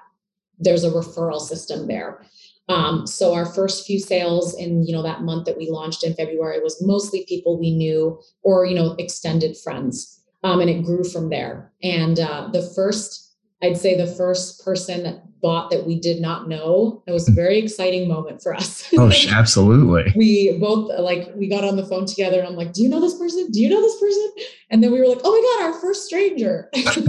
there's 0.58 0.84
a 0.84 0.90
referral 0.90 1.40
system 1.40 1.86
there. 1.88 2.22
Um, 2.68 3.06
so 3.06 3.32
our 3.32 3.46
first 3.46 3.86
few 3.86 3.98
sales 3.98 4.54
in 4.58 4.84
you 4.84 4.92
know 4.92 5.02
that 5.02 5.22
month 5.22 5.46
that 5.46 5.56
we 5.56 5.70
launched 5.70 6.04
in 6.04 6.12
February 6.12 6.60
was 6.60 6.84
mostly 6.84 7.24
people 7.26 7.58
we 7.58 7.74
knew 7.74 8.20
or 8.42 8.66
you 8.66 8.74
know 8.74 8.94
extended 8.98 9.56
friends, 9.56 10.22
um, 10.44 10.60
and 10.60 10.68
it 10.68 10.84
grew 10.84 11.02
from 11.02 11.30
there. 11.30 11.72
And 11.82 12.20
uh, 12.20 12.50
the 12.52 12.70
first, 12.74 13.34
I'd 13.62 13.78
say, 13.78 13.96
the 13.96 14.06
first 14.06 14.62
person 14.62 15.04
that 15.04 15.22
bought 15.40 15.70
that 15.70 15.86
we 15.86 15.98
did 15.98 16.20
not 16.20 16.48
know, 16.48 17.02
it 17.06 17.12
was 17.12 17.28
a 17.28 17.32
very 17.32 17.58
exciting 17.58 18.08
moment 18.08 18.42
for 18.42 18.54
us. 18.54 18.88
oh, 18.98 19.12
absolutely. 19.30 20.12
we 20.16 20.56
both 20.58 20.90
like 20.98 21.28
we 21.34 21.48
got 21.48 21.64
on 21.64 21.76
the 21.76 21.86
phone 21.86 22.06
together, 22.06 22.38
and 22.38 22.48
I'm 22.48 22.56
like, 22.56 22.72
"Do 22.72 22.82
you 22.82 22.88
know 22.88 23.00
this 23.00 23.18
person? 23.18 23.50
Do 23.50 23.60
you 23.60 23.68
know 23.68 23.80
this 23.80 24.00
person?" 24.00 24.32
And 24.70 24.82
then 24.82 24.92
we 24.92 25.00
were 25.00 25.06
like, 25.06 25.20
"Oh 25.24 25.30
my 25.30 25.66
god, 25.66 25.72
our 25.72 25.80
first 25.80 26.06
stranger!" 26.06 26.70
so, 26.74 27.02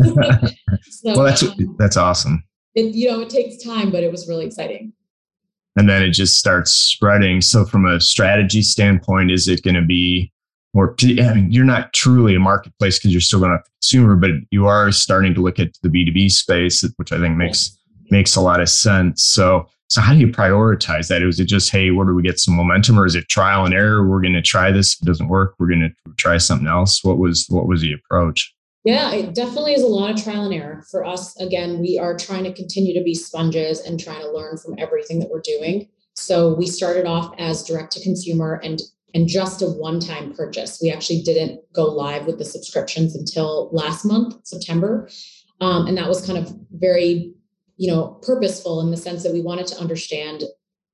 well, 1.03 1.23
that's 1.23 1.43
um, 1.43 1.75
that's 1.77 1.97
awesome. 1.97 2.43
It 2.75 2.95
you 2.95 3.09
know 3.09 3.21
it 3.21 3.29
takes 3.29 3.63
time, 3.63 3.91
but 3.91 4.03
it 4.03 4.11
was 4.11 4.27
really 4.27 4.45
exciting 4.45 4.93
and 5.79 5.87
then 5.87 6.03
it 6.03 6.09
just 6.09 6.37
starts 6.37 6.71
spreading. 6.71 7.41
So, 7.41 7.65
from 7.65 7.85
a 7.85 8.01
strategy 8.01 8.61
standpoint, 8.61 9.31
is 9.31 9.47
it 9.47 9.63
going 9.63 9.75
to 9.75 9.81
be 9.81 10.31
more? 10.73 10.95
I 11.01 11.33
mean, 11.33 11.51
you're 11.51 11.65
not 11.65 11.93
truly 11.93 12.35
a 12.35 12.39
marketplace 12.39 12.99
because 12.99 13.11
you're 13.11 13.21
still 13.21 13.39
going 13.39 13.57
to 13.57 13.63
consumer, 13.81 14.15
but 14.15 14.31
you 14.51 14.67
are 14.67 14.91
starting 14.91 15.33
to 15.35 15.41
look 15.41 15.57
at 15.57 15.77
the 15.81 15.89
B2B 15.89 16.31
space, 16.31 16.83
which 16.97 17.13
I 17.13 17.19
think 17.19 17.37
makes 17.37 17.77
makes 18.11 18.35
a 18.35 18.41
lot 18.41 18.61
of 18.61 18.69
sense. 18.69 19.23
So, 19.23 19.67
so 19.87 20.01
how 20.01 20.13
do 20.13 20.19
you 20.19 20.27
prioritize 20.27 21.07
that? 21.07 21.23
Was 21.23 21.39
it 21.39 21.45
just, 21.45 21.71
hey, 21.71 21.91
where 21.91 22.05
do 22.05 22.13
we 22.13 22.21
get 22.21 22.39
some 22.39 22.55
momentum, 22.55 22.99
or 22.99 23.05
is 23.05 23.15
it 23.15 23.27
trial 23.27 23.65
and 23.65 23.73
error? 23.73 24.07
We're 24.07 24.21
going 24.21 24.33
to 24.33 24.41
try 24.41 24.71
this. 24.71 24.95
If 24.95 25.01
it 25.01 25.05
doesn't 25.05 25.29
work, 25.29 25.55
we're 25.57 25.69
going 25.69 25.93
to 26.05 26.13
try 26.17 26.37
something 26.37 26.67
else. 26.67 27.03
What 27.03 27.17
was 27.17 27.47
what 27.49 27.67
was 27.67 27.81
the 27.81 27.93
approach? 27.93 28.53
Yeah, 28.85 29.11
it 29.11 29.35
definitely 29.35 29.73
is 29.73 29.83
a 29.83 29.87
lot 29.87 30.11
of 30.11 30.23
trial 30.23 30.45
and 30.45 30.53
error. 30.53 30.83
For 30.89 31.03
us, 31.03 31.39
again, 31.41 31.79
we 31.79 31.99
are 31.99 32.15
trying 32.15 32.45
to 32.45 32.53
continue 32.53 32.93
to 32.97 33.03
be 33.03 33.13
sponges 33.13 33.81
and 33.81 33.99
trying 33.99 34.21
to 34.21 34.31
learn 34.31 34.57
from 34.57 34.75
everything 34.77 35.19
that 35.19 35.29
we're 35.29 35.41
doing. 35.41 35.89
So 36.15 36.53
we 36.53 36.65
started 36.65 37.05
off 37.05 37.33
as 37.37 37.63
direct 37.63 37.91
to 37.93 38.03
consumer 38.03 38.59
and 38.63 38.81
and 39.15 39.27
just 39.27 39.63
a 39.63 39.65
one-time 39.65 40.33
purchase. 40.33 40.79
We 40.83 40.91
actually 40.91 41.23
didn't 41.23 41.61
go 41.73 41.85
live 41.85 42.27
with 42.27 42.37
the 42.37 42.45
subscriptions 42.45 43.15
until 43.15 43.69
last 43.71 44.05
month, 44.05 44.35
September. 44.43 45.09
Um, 45.61 45.87
and 45.87 45.97
that 45.97 46.07
was 46.07 46.23
kind 46.23 46.37
of 46.37 46.55
very, 46.73 47.33
you 47.79 47.89
know, 47.89 48.19
purposeful 48.21 48.81
in 48.81 48.91
the 48.91 48.97
sense 48.97 49.23
that 49.23 49.33
we 49.33 49.41
wanted 49.41 49.65
to 49.67 49.79
understand 49.79 50.43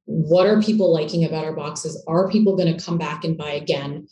what 0.05 0.47
are 0.47 0.61
people 0.61 0.93
liking 0.93 1.25
about 1.25 1.43
our 1.43 1.55
boxes? 1.55 2.01
Are 2.07 2.29
people 2.29 2.55
going 2.55 2.73
to 2.73 2.85
come 2.85 2.97
back 2.97 3.25
and 3.25 3.37
buy 3.37 3.51
again? 3.51 4.07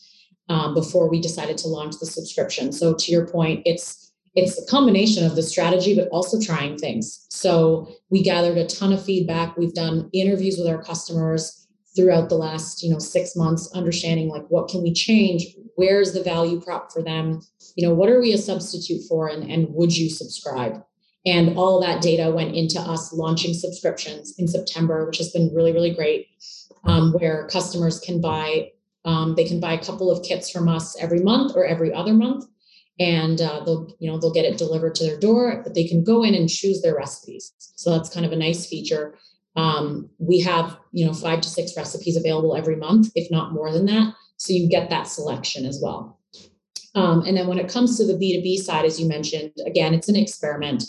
um, 0.50 0.74
before 0.74 1.10
we 1.10 1.22
decided 1.22 1.58
to 1.60 1.68
launch 1.68 2.00
the 2.00 2.06
subscription. 2.06 2.72
So 2.72 2.94
to 2.94 3.12
your 3.12 3.28
point, 3.28 3.62
it's 3.66 4.00
it's 4.36 4.60
a 4.60 4.66
combination 4.66 5.24
of 5.24 5.36
the 5.36 5.44
strategy, 5.44 5.96
but 5.96 6.08
also 6.08 6.42
trying 6.42 6.76
things. 6.76 7.28
So 7.30 7.88
we 8.10 8.24
gathered 8.24 8.58
a 8.58 8.66
ton 8.66 8.92
of 8.92 9.04
feedback. 9.04 9.56
We've 9.56 9.76
done 9.76 10.10
interviews 10.12 10.58
with 10.58 10.68
our 10.68 10.82
customers 10.82 11.68
throughout 11.96 12.30
the 12.30 12.36
last, 12.36 12.82
you 12.82 12.90
know, 12.90 12.98
six 12.98 13.36
months, 13.36 13.72
understanding 13.76 14.30
like 14.30 14.44
what 14.48 14.70
can 14.70 14.82
we 14.82 14.92
change? 14.92 15.56
Where's 15.76 16.14
the 16.14 16.24
value 16.24 16.60
prop 16.60 16.92
for 16.92 17.04
them? 17.04 17.42
You 17.76 17.88
know, 17.88 17.94
what 17.94 18.10
are 18.10 18.20
we 18.20 18.34
a 18.34 18.40
substitute 18.40 19.04
for? 19.08 19.28
And, 19.28 19.44
and 19.52 19.68
would 19.70 19.96
you 19.96 20.10
subscribe? 20.10 20.84
And 21.26 21.58
all 21.58 21.80
that 21.82 22.02
data 22.02 22.32
went 22.32 22.56
into 22.56 22.80
us 22.80 23.14
launching 23.14 23.54
subscriptions 23.54 24.34
in 24.38 24.48
September, 24.48 25.06
which 25.06 25.18
has 25.20 25.32
been 25.32 25.54
really, 25.54 25.72
really 25.72 25.94
great, 25.94 26.28
um, 26.84 27.14
where 27.14 27.48
customers 27.48 28.00
can 28.00 28.20
buy 28.20 28.72
um, 29.06 29.36
they 29.36 29.46
can 29.46 29.60
buy 29.60 29.74
a 29.74 29.84
couple 29.84 30.10
of 30.12 30.24
kits 30.24 30.50
from 30.50 30.70
us 30.70 30.96
every 31.02 31.20
month 31.20 31.56
or 31.56 31.66
every 31.66 31.94
other 31.94 32.14
month, 32.14 32.46
and 33.00 33.42
uh, 33.42 33.64
they'll 33.66 33.94
you 34.00 34.10
know 34.10 34.18
they'll 34.18 34.34
get 34.34 34.46
it 34.46 34.58
delivered 34.58 34.96
to 34.96 35.06
their 35.06 35.20
door. 35.20 35.62
But 35.64 35.76
they 35.76 35.86
can 35.86 36.04
go 36.04 36.24
in 36.24 36.36
and 36.36 36.50
choose 36.50 36.82
their 36.82 36.96
recipes. 36.96 37.54
So 37.58 37.92
that's 37.92 38.14
kind 38.14 38.26
of 38.26 38.32
a 38.32 38.38
nice 38.38 38.66
feature. 38.66 39.18
Um, 39.56 40.10
we 40.20 40.40
have 40.42 40.78
you 40.92 41.06
know 41.06 41.14
five 41.14 41.42
to 41.42 41.50
six 41.50 41.76
recipes 41.76 42.16
available 42.16 42.56
every 42.56 42.76
month, 42.76 43.12
if 43.16 43.30
not 43.30 43.54
more 43.54 43.72
than 43.72 43.86
that. 43.88 44.14
So 44.38 44.54
you 44.54 44.70
get 44.70 44.90
that 44.90 45.08
selection 45.08 45.66
as 45.66 45.80
well. 45.82 46.20
Um, 46.96 47.26
and 47.26 47.36
then 47.36 47.48
when 47.48 47.60
it 47.60 47.72
comes 47.72 47.98
to 47.98 48.06
the 48.06 48.14
B2B 48.14 48.58
side, 48.58 48.86
as 48.86 49.00
you 49.00 49.08
mentioned, 49.08 49.52
again, 49.66 49.94
it's 49.94 50.10
an 50.10 50.16
experiment. 50.16 50.84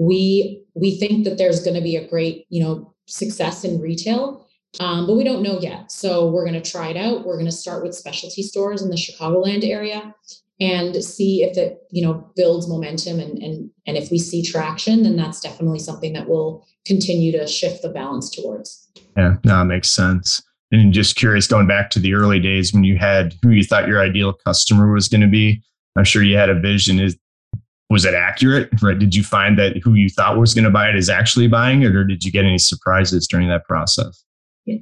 We 0.00 0.64
we 0.74 0.96
think 0.96 1.24
that 1.24 1.36
there's 1.36 1.62
going 1.62 1.76
to 1.76 1.82
be 1.82 1.96
a 1.96 2.08
great, 2.08 2.46
you 2.48 2.62
know, 2.62 2.94
success 3.06 3.64
in 3.64 3.80
retail, 3.80 4.48
um, 4.80 5.06
but 5.06 5.14
we 5.14 5.24
don't 5.24 5.42
know 5.42 5.58
yet. 5.60 5.92
So 5.92 6.30
we're 6.30 6.46
going 6.46 6.60
to 6.60 6.70
try 6.70 6.88
it 6.88 6.96
out. 6.96 7.26
We're 7.26 7.36
going 7.36 7.44
to 7.44 7.52
start 7.52 7.82
with 7.82 7.94
specialty 7.94 8.42
stores 8.42 8.80
in 8.80 8.88
the 8.88 8.96
Chicagoland 8.96 9.62
area 9.62 10.14
and 10.58 11.04
see 11.04 11.42
if 11.42 11.56
it, 11.58 11.82
you 11.90 12.02
know, 12.02 12.30
builds 12.34 12.66
momentum 12.66 13.20
and 13.20 13.42
and 13.42 13.70
and 13.86 13.96
if 13.98 14.10
we 14.10 14.18
see 14.18 14.42
traction, 14.42 15.02
then 15.02 15.16
that's 15.16 15.40
definitely 15.40 15.80
something 15.80 16.14
that 16.14 16.28
will 16.28 16.66
continue 16.86 17.30
to 17.32 17.46
shift 17.46 17.82
the 17.82 17.90
balance 17.90 18.30
towards. 18.30 18.88
Yeah, 19.18 19.36
no, 19.44 19.60
it 19.60 19.66
makes 19.66 19.90
sense. 19.90 20.42
And 20.72 20.92
just 20.92 21.16
curious, 21.16 21.46
going 21.46 21.66
back 21.66 21.90
to 21.90 21.98
the 21.98 22.14
early 22.14 22.38
days 22.38 22.72
when 22.72 22.84
you 22.84 22.96
had 22.96 23.34
who 23.42 23.50
you 23.50 23.64
thought 23.64 23.88
your 23.88 24.00
ideal 24.00 24.32
customer 24.32 24.92
was 24.92 25.08
going 25.08 25.20
to 25.20 25.26
be, 25.26 25.62
I'm 25.96 26.04
sure 26.04 26.22
you 26.22 26.36
had 26.36 26.48
a 26.48 26.58
vision. 26.58 27.00
Is 27.00 27.18
was 27.90 28.04
it 28.04 28.14
accurate? 28.14 28.70
Right? 28.80 28.98
Did 28.98 29.14
you 29.14 29.22
find 29.22 29.58
that 29.58 29.76
who 29.82 29.94
you 29.94 30.08
thought 30.08 30.38
was 30.38 30.54
going 30.54 30.64
to 30.64 30.70
buy 30.70 30.88
it 30.88 30.96
is 30.96 31.10
actually 31.10 31.48
buying 31.48 31.82
it, 31.82 31.94
or 31.94 32.04
did 32.04 32.24
you 32.24 32.32
get 32.32 32.44
any 32.44 32.58
surprises 32.58 33.26
during 33.26 33.48
that 33.48 33.64
process? 33.66 34.24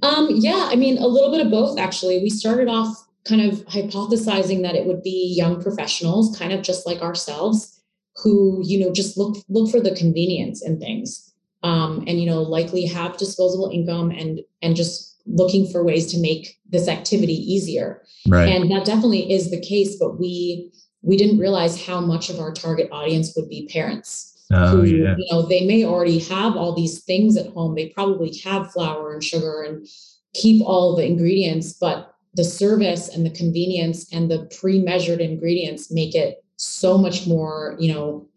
Um, 0.03 0.29
yeah, 0.31 0.68
I 0.71 0.77
mean, 0.77 0.99
a 0.99 1.07
little 1.07 1.31
bit 1.31 1.44
of 1.44 1.51
both, 1.51 1.79
actually. 1.79 2.23
We 2.23 2.31
started 2.31 2.68
off 2.68 2.94
kind 3.25 3.40
of 3.40 3.64
hypothesizing 3.66 4.62
that 4.62 4.75
it 4.75 4.87
would 4.87 5.03
be 5.03 5.35
young 5.37 5.61
professionals, 5.62 6.37
kind 6.38 6.53
of 6.53 6.62
just 6.62 6.87
like 6.87 7.01
ourselves, 7.01 7.81
who, 8.23 8.61
you 8.64 8.79
know, 8.79 8.92
just 8.92 9.16
look 9.16 9.38
look 9.49 9.71
for 9.71 9.81
the 9.81 9.94
convenience 9.94 10.62
in 10.64 10.79
things. 10.79 11.33
um, 11.62 12.05
and 12.07 12.21
you 12.21 12.27
know 12.27 12.42
likely 12.42 12.87
have 12.87 13.16
disposable 13.16 13.71
income 13.73 14.11
and 14.11 14.40
and 14.62 14.77
just 14.77 15.21
looking 15.27 15.71
for 15.71 15.85
ways 15.85 16.11
to 16.12 16.18
make 16.21 16.59
this 16.68 16.88
activity 16.88 17.35
easier 17.35 18.03
right 18.29 18.49
and 18.49 18.71
that 18.71 18.85
definitely 18.85 19.31
is 19.31 19.51
the 19.51 19.61
case 19.61 19.97
but 19.99 20.18
we 20.18 20.73
we 21.02 21.16
didn't 21.16 21.38
realize 21.38 21.84
how 21.84 22.00
much 22.00 22.30
of 22.30 22.38
our 22.40 22.52
target 22.52 22.88
audience 22.90 23.34
would 23.37 23.48
be 23.48 23.68
parents 23.72 24.46
oh, 24.52 24.68
who 24.76 24.84
yeah. 24.84 25.14
you 25.16 25.26
know 25.30 25.42
they 25.42 25.66
may 25.66 25.84
already 25.84 26.18
have 26.18 26.56
all 26.56 26.74
these 26.74 27.02
things 27.04 27.37
at 27.37 27.52
home 27.52 27.74
they 27.74 27.88
probably 27.90 28.37
have 28.44 28.72
flour 28.72 29.12
and 29.12 29.22
sugar 29.22 29.62
and 29.62 29.87
keep 30.34 30.62
all 30.64 30.96
the 30.96 31.04
ingredients 31.04 31.72
but 31.72 32.14
the 32.34 32.44
service 32.44 33.08
and 33.08 33.24
the 33.24 33.30
convenience 33.30 34.12
and 34.12 34.30
the 34.30 34.48
pre-measured 34.61 35.20
ingredients 35.20 35.90
make 35.90 36.14
it 36.14 36.44
so 36.56 36.98
much 36.98 37.26
more 37.26 37.76
you 37.78 37.92
know 37.92 38.28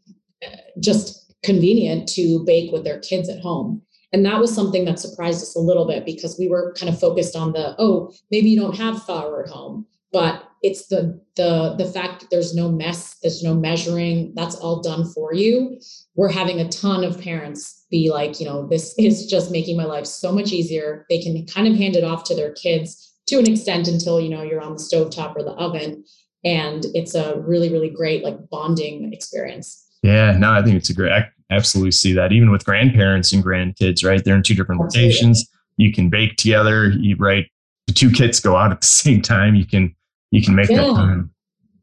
eh, 0.42 0.56
just 0.80 1.34
convenient 1.44 2.08
to 2.08 2.44
bake 2.46 2.72
with 2.72 2.84
their 2.84 3.00
kids 3.00 3.28
at 3.30 3.40
home 3.40 3.82
and 4.14 4.26
that 4.26 4.40
was 4.40 4.54
something 4.54 4.86
that 4.86 5.00
surprised 5.00 5.42
us 5.42 5.56
a 5.56 5.60
little 5.60 5.88
bit 5.88 6.06
because 6.06 6.38
we 6.38 6.48
were 6.48 6.74
kind 6.78 6.92
of 6.92 7.00
focused 7.00 7.36
on 7.36 7.54
the 7.54 7.76
oh 7.80 8.12
maybe 8.30 8.50
you 8.50 8.60
don't 8.60 8.78
have 8.78 9.04
flour 9.04 9.44
at 9.44 9.50
home 9.50 9.86
but 10.12 10.51
it's 10.62 10.88
the 10.88 11.20
the 11.36 11.76
the 11.78 11.86
fact 11.86 12.22
that 12.22 12.30
there's 12.30 12.54
no 12.54 12.70
mess 12.70 13.18
there's 13.22 13.44
no 13.44 13.54
measuring 13.54 14.34
that's 14.36 14.56
all 14.56 14.82
done 14.82 15.12
for 15.14 15.34
you. 15.34 15.80
We're 16.16 16.32
having 16.32 16.60
a 16.60 16.70
ton 16.70 17.04
of 17.04 17.20
parents 17.20 17.86
be 17.90 18.12
like 18.12 18.40
you 18.40 18.46
know 18.46 18.68
this 18.68 18.94
is 18.98 19.26
just 19.26 19.52
making 19.52 19.78
my 19.78 19.86
life 19.86 20.06
so 20.06 20.32
much 20.32 20.52
easier. 20.52 21.06
They 21.10 21.22
can 21.22 21.46
kind 21.46 21.68
of 21.68 21.76
hand 21.76 21.96
it 21.96 22.04
off 22.04 22.24
to 22.26 22.36
their 22.36 22.54
kids 22.54 23.14
to 23.28 23.38
an 23.38 23.50
extent 23.50 23.88
until 23.88 24.20
you 24.20 24.30
know 24.30 24.44
you're 24.44 24.62
on 24.62 24.74
the 24.74 24.80
stovetop 24.80 25.36
or 25.36 25.44
the 25.44 25.52
oven. 25.52 26.04
And 26.44 26.86
it's 26.94 27.16
a 27.16 27.40
really 27.40 27.72
really 27.72 27.90
great 27.90 28.24
like 28.24 28.50
bonding 28.50 29.14
experience. 29.14 29.88
Yeah 30.04 30.36
no 30.38 30.52
i 30.52 30.64
think 30.64 30.76
it's 30.76 30.90
a 30.90 30.96
great 30.96 31.12
i 31.12 31.28
absolutely 31.52 31.92
see 31.92 32.14
that. 32.14 32.32
Even 32.32 32.50
with 32.50 32.66
grandparents 32.66 33.32
and 33.34 33.44
grandkids 33.44 34.04
right? 34.04 34.24
They're 34.24 34.36
in 34.36 34.44
two 34.44 34.56
different 34.56 34.82
Absolutely. 34.82 35.10
locations. 35.10 35.50
You 35.78 35.92
can 35.94 36.10
bake 36.10 36.38
together. 36.38 36.90
You 36.90 37.16
right? 37.18 37.46
The 37.88 37.94
two 37.94 38.10
kits 38.10 38.40
go 38.40 38.56
out 38.56 38.72
at 38.72 38.82
the 38.82 38.88
same 39.04 39.22
time. 39.22 39.56
You 39.56 39.66
can 39.66 39.96
you 40.32 40.42
can 40.42 40.56
make 40.56 40.70
Yeah, 40.70 40.78
that 40.78 40.94
time 40.96 41.32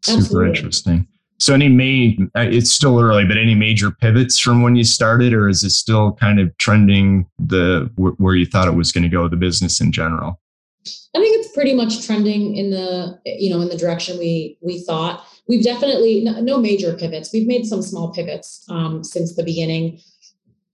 super 0.02 0.18
absolutely. 0.18 0.48
interesting 0.48 1.08
so 1.38 1.54
any 1.54 1.68
main 1.68 2.30
it's 2.34 2.70
still 2.70 3.00
early 3.00 3.24
but 3.24 3.36
any 3.36 3.54
major 3.54 3.90
pivots 3.90 4.38
from 4.38 4.62
when 4.62 4.76
you 4.76 4.84
started 4.84 5.32
or 5.32 5.48
is 5.48 5.62
it 5.64 5.70
still 5.70 6.12
kind 6.12 6.40
of 6.40 6.56
trending 6.58 7.26
the 7.38 7.90
where 7.96 8.34
you 8.34 8.46
thought 8.46 8.68
it 8.68 8.74
was 8.74 8.92
going 8.92 9.02
to 9.04 9.08
go 9.08 9.28
the 9.28 9.36
business 9.36 9.80
in 9.80 9.92
general 9.92 10.40
I 11.14 11.20
think 11.20 11.38
it's 11.38 11.52
pretty 11.54 11.74
much 11.74 12.06
trending 12.06 12.56
in 12.56 12.70
the 12.70 13.18
you 13.24 13.50
know 13.50 13.60
in 13.60 13.68
the 13.68 13.76
direction 13.76 14.18
we 14.18 14.58
we 14.60 14.80
thought. 14.80 15.24
We've 15.48 15.64
definitely 15.64 16.22
no, 16.22 16.40
no 16.40 16.58
major 16.58 16.92
pivots. 16.94 17.32
We've 17.32 17.46
made 17.46 17.66
some 17.66 17.82
small 17.82 18.12
pivots 18.12 18.64
um, 18.68 19.02
since 19.02 19.34
the 19.34 19.42
beginning. 19.42 20.00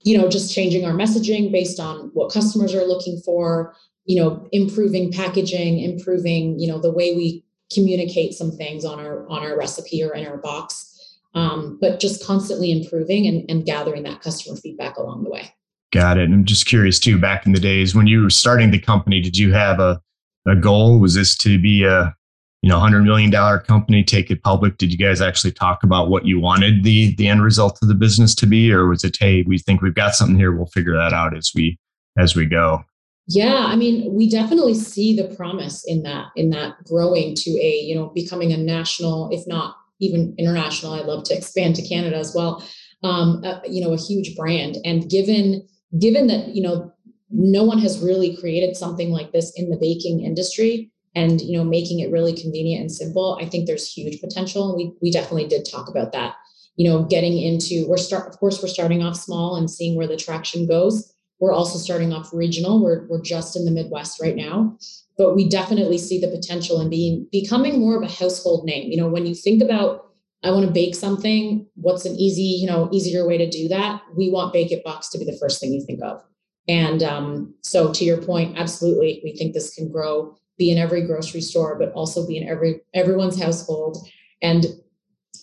You 0.02 0.18
know, 0.18 0.28
just 0.28 0.52
changing 0.54 0.84
our 0.84 0.92
messaging 0.92 1.50
based 1.52 1.78
on 1.80 2.10
what 2.14 2.32
customers 2.32 2.74
are 2.74 2.84
looking 2.84 3.20
for. 3.24 3.74
You 4.06 4.22
know, 4.22 4.48
improving 4.52 5.12
packaging, 5.12 5.78
improving 5.80 6.58
you 6.58 6.68
know 6.68 6.78
the 6.80 6.92
way 6.92 7.14
we 7.14 7.43
communicate 7.74 8.34
some 8.34 8.50
things 8.50 8.84
on 8.84 8.98
our 8.98 9.28
on 9.28 9.42
our 9.42 9.56
recipe 9.58 10.02
or 10.02 10.14
in 10.14 10.26
our 10.26 10.38
box. 10.38 10.90
Um, 11.34 11.78
but 11.80 11.98
just 11.98 12.24
constantly 12.24 12.70
improving 12.70 13.26
and, 13.26 13.44
and 13.50 13.66
gathering 13.66 14.04
that 14.04 14.20
customer 14.20 14.56
feedback 14.56 14.98
along 14.98 15.24
the 15.24 15.30
way. 15.30 15.52
got 15.92 16.16
it. 16.16 16.24
And 16.24 16.34
i'm 16.34 16.44
just 16.44 16.66
curious 16.66 17.00
too 17.00 17.18
back 17.18 17.44
in 17.44 17.52
the 17.52 17.58
days 17.58 17.92
when 17.92 18.06
you 18.06 18.22
were 18.22 18.30
starting 18.30 18.70
the 18.70 18.78
company 18.78 19.20
did 19.20 19.36
you 19.36 19.52
have 19.52 19.80
a, 19.80 20.00
a 20.46 20.54
goal? 20.54 20.98
Was 21.00 21.14
this 21.14 21.36
to 21.38 21.58
be 21.58 21.84
a 21.84 22.14
you 22.62 22.68
know 22.68 22.76
100 22.76 23.02
million 23.02 23.30
dollar 23.30 23.58
company 23.58 24.04
take 24.04 24.30
it 24.30 24.42
public? 24.42 24.78
Did 24.78 24.92
you 24.92 24.98
guys 24.98 25.20
actually 25.20 25.52
talk 25.52 25.82
about 25.82 26.08
what 26.08 26.24
you 26.24 26.38
wanted 26.40 26.84
the 26.84 27.14
the 27.16 27.28
end 27.28 27.42
result 27.42 27.78
of 27.82 27.88
the 27.88 27.94
business 27.94 28.34
to 28.36 28.46
be? 28.46 28.72
Or 28.72 28.86
was 28.86 29.04
it 29.04 29.16
hey 29.18 29.42
we 29.42 29.58
think 29.58 29.82
we've 29.82 29.94
got 29.94 30.14
something 30.14 30.36
here. 30.36 30.52
We'll 30.52 30.66
figure 30.66 30.94
that 30.94 31.12
out 31.12 31.36
as 31.36 31.50
we 31.54 31.78
as 32.16 32.36
we 32.36 32.46
go 32.46 32.84
Yeah, 33.26 33.64
I 33.66 33.76
mean, 33.76 34.12
we 34.14 34.28
definitely 34.28 34.74
see 34.74 35.16
the 35.16 35.34
promise 35.34 35.82
in 35.86 36.02
that 36.02 36.26
in 36.36 36.50
that 36.50 36.84
growing 36.84 37.34
to 37.34 37.50
a, 37.52 37.80
you 37.80 37.94
know, 37.94 38.10
becoming 38.14 38.52
a 38.52 38.56
national, 38.58 39.30
if 39.32 39.46
not 39.46 39.76
even 40.00 40.34
international. 40.38 40.92
I'd 40.92 41.06
love 41.06 41.24
to 41.24 41.34
expand 41.36 41.76
to 41.76 41.88
Canada 41.88 42.16
as 42.16 42.34
well. 42.34 42.62
Um, 43.02 43.42
uh, 43.44 43.60
you 43.66 43.82
know, 43.82 43.92
a 43.92 43.98
huge 43.98 44.36
brand, 44.36 44.76
and 44.84 45.08
given 45.08 45.66
given 45.98 46.26
that 46.26 46.54
you 46.54 46.62
know 46.62 46.92
no 47.30 47.64
one 47.64 47.78
has 47.78 48.00
really 48.00 48.36
created 48.36 48.76
something 48.76 49.10
like 49.10 49.32
this 49.32 49.52
in 49.56 49.70
the 49.70 49.78
baking 49.80 50.22
industry, 50.22 50.90
and 51.14 51.40
you 51.40 51.56
know 51.56 51.64
making 51.64 52.00
it 52.00 52.10
really 52.12 52.34
convenient 52.34 52.82
and 52.82 52.92
simple, 52.92 53.38
I 53.40 53.46
think 53.46 53.66
there's 53.66 53.90
huge 53.90 54.20
potential. 54.20 54.76
We 54.76 54.92
we 55.00 55.10
definitely 55.10 55.46
did 55.46 55.64
talk 55.64 55.88
about 55.88 56.12
that. 56.12 56.34
You 56.76 56.90
know, 56.90 57.04
getting 57.04 57.38
into 57.40 57.88
we're 57.88 57.96
start 57.96 58.28
of 58.28 58.38
course 58.38 58.60
we're 58.60 58.68
starting 58.68 59.02
off 59.02 59.16
small 59.16 59.56
and 59.56 59.70
seeing 59.70 59.96
where 59.96 60.08
the 60.08 60.16
traction 60.16 60.66
goes 60.66 61.13
we're 61.44 61.52
also 61.52 61.78
starting 61.78 62.10
off 62.10 62.32
regional. 62.32 62.82
We're, 62.82 63.06
we're 63.06 63.20
just 63.20 63.54
in 63.54 63.66
the 63.66 63.70
Midwest 63.70 64.18
right 64.18 64.34
now, 64.34 64.78
but 65.18 65.34
we 65.34 65.46
definitely 65.46 65.98
see 65.98 66.18
the 66.18 66.28
potential 66.28 66.80
in 66.80 66.88
being 66.88 67.28
becoming 67.30 67.78
more 67.78 67.96
of 67.96 68.02
a 68.02 68.10
household 68.10 68.64
name. 68.64 68.90
You 68.90 68.96
know, 68.96 69.08
when 69.08 69.26
you 69.26 69.34
think 69.34 69.62
about 69.62 70.06
I 70.42 70.50
want 70.50 70.66
to 70.66 70.72
bake 70.72 70.94
something, 70.94 71.66
what's 71.74 72.06
an 72.06 72.16
easy, 72.16 72.42
you 72.42 72.66
know, 72.66 72.88
easier 72.92 73.26
way 73.26 73.36
to 73.36 73.48
do 73.48 73.68
that? 73.68 74.00
We 74.16 74.30
want 74.30 74.54
Bake 74.54 74.72
It 74.72 74.84
Box 74.84 75.10
to 75.10 75.18
be 75.18 75.26
the 75.26 75.36
first 75.38 75.60
thing 75.60 75.72
you 75.72 75.84
think 75.84 76.02
of. 76.02 76.22
And 76.66 77.02
um, 77.02 77.54
so 77.62 77.92
to 77.92 78.04
your 78.04 78.22
point, 78.22 78.56
absolutely, 78.56 79.20
we 79.22 79.36
think 79.36 79.52
this 79.52 79.74
can 79.74 79.90
grow, 79.90 80.34
be 80.56 80.70
in 80.70 80.78
every 80.78 81.06
grocery 81.06 81.42
store, 81.42 81.78
but 81.78 81.92
also 81.92 82.26
be 82.26 82.38
in 82.38 82.48
every 82.48 82.80
everyone's 82.94 83.40
household 83.40 83.98
and 84.40 84.64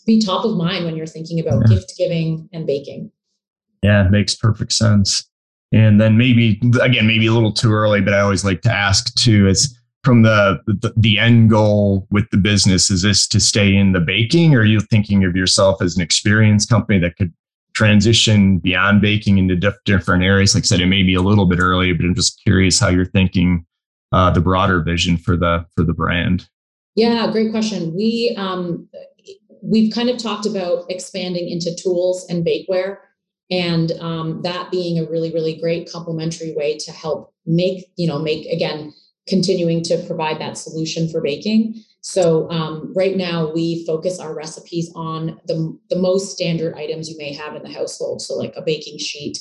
be 0.08 0.20
top 0.20 0.46
of 0.46 0.58
mind 0.58 0.86
when 0.86 0.96
you're 0.96 1.06
thinking 1.06 1.40
about 1.40 1.62
Yeah. 1.62 1.76
gift 1.76 1.94
giving 1.96 2.50
and 2.54 2.66
baking. 2.66 3.12
Yeah, 3.84 4.06
it 4.06 4.12
makes 4.12 4.36
perfect 4.36 4.74
sense. 4.74 5.28
And 5.72 6.02
then 6.02 6.18
maybe 6.18 6.60
again, 6.82 7.08
maybe 7.08 7.28
a 7.28 7.34
little 7.34 7.54
too 7.54 7.72
early, 7.72 8.02
but 8.02 8.14
I 8.14 8.20
always 8.20 8.44
like 8.44 8.62
to 8.64 8.72
ask 8.72 9.14
too 9.16 9.48
is 9.48 9.78
from 10.04 10.24
the, 10.24 10.60
the 10.66 10.94
the 10.98 11.20
end 11.20 11.50
goal 11.50 12.08
with 12.12 12.30
the 12.32 12.38
business, 12.38 12.90
is 12.90 13.04
this 13.04 13.28
to 13.30 13.40
stay 13.40 13.76
in 13.76 13.94
the 13.94 14.00
baking 14.00 14.56
or 14.56 14.62
are 14.62 14.66
you 14.66 14.80
thinking 14.80 15.24
of 15.24 15.36
yourself 15.36 15.82
as 15.82 15.96
an 15.96 16.02
experienced 16.02 16.70
company 16.70 17.00
that 17.00 17.16
could 17.16 17.32
transition 17.74 18.58
beyond 18.58 19.02
baking 19.02 19.38
into 19.38 19.56
diff- 19.56 19.84
different 19.86 20.24
areas? 20.24 20.56
Like 20.56 20.64
I 20.64 20.66
said, 20.66 20.82
it 20.82 20.88
may 20.88 21.04
be 21.04 21.16
a 21.16 21.22
little 21.22 21.46
bit 21.46 21.60
early, 21.60 21.94
but 21.94 22.06
I'm 22.06 22.16
just 22.16 22.42
curious 22.44 22.80
how 22.80 22.90
you're 22.90 23.06
thinking 23.06 23.66
uh, 24.12 24.32
the 24.32 24.42
broader 24.42 24.82
vision 24.82 25.18
for 25.18 25.38
the 25.38 25.66
for 25.76 25.84
the 25.84 25.94
brand. 25.94 26.50
Yeah, 26.96 27.32
great 27.32 27.52
question. 27.52 27.96
We 27.96 28.36
um, 28.38 28.90
we've 29.62 29.94
kind 29.94 30.10
of 30.10 30.18
talked 30.18 30.46
about 30.46 30.90
expanding 30.90 31.50
into 31.50 31.74
tools 31.76 32.26
and 32.30 32.46
bakeware, 32.46 32.98
and 33.52 33.92
um, 34.00 34.42
that 34.44 34.72
being 34.72 34.98
a 34.98 35.10
really 35.10 35.32
really 35.32 35.56
great 35.60 35.92
complementary 35.92 36.54
way 36.56 36.78
to 36.78 36.92
help 36.92 37.34
make 37.46 37.86
you 37.98 38.08
know 38.08 38.18
make 38.20 38.48
again 38.48 38.94
continuing 39.28 39.84
to 39.84 40.04
provide 40.08 40.40
that 40.42 40.58
solution 40.58 41.08
for 41.10 41.22
baking. 41.22 41.76
So 42.02 42.50
um, 42.50 42.92
right 42.96 43.16
now 43.16 43.52
we 43.54 43.86
focus 43.86 44.20
our 44.20 44.34
recipes 44.34 44.92
on 44.96 45.40
the 45.48 45.78
the 45.90 45.96
most 45.96 46.32
standard 46.34 46.76
items 46.76 47.10
you 47.10 47.18
may 47.18 47.34
have 47.34 47.56
in 47.56 47.62
the 47.62 47.72
household. 47.72 48.22
So 48.22 48.36
like 48.36 48.54
a 48.56 48.62
baking 48.62 48.98
sheet, 48.98 49.38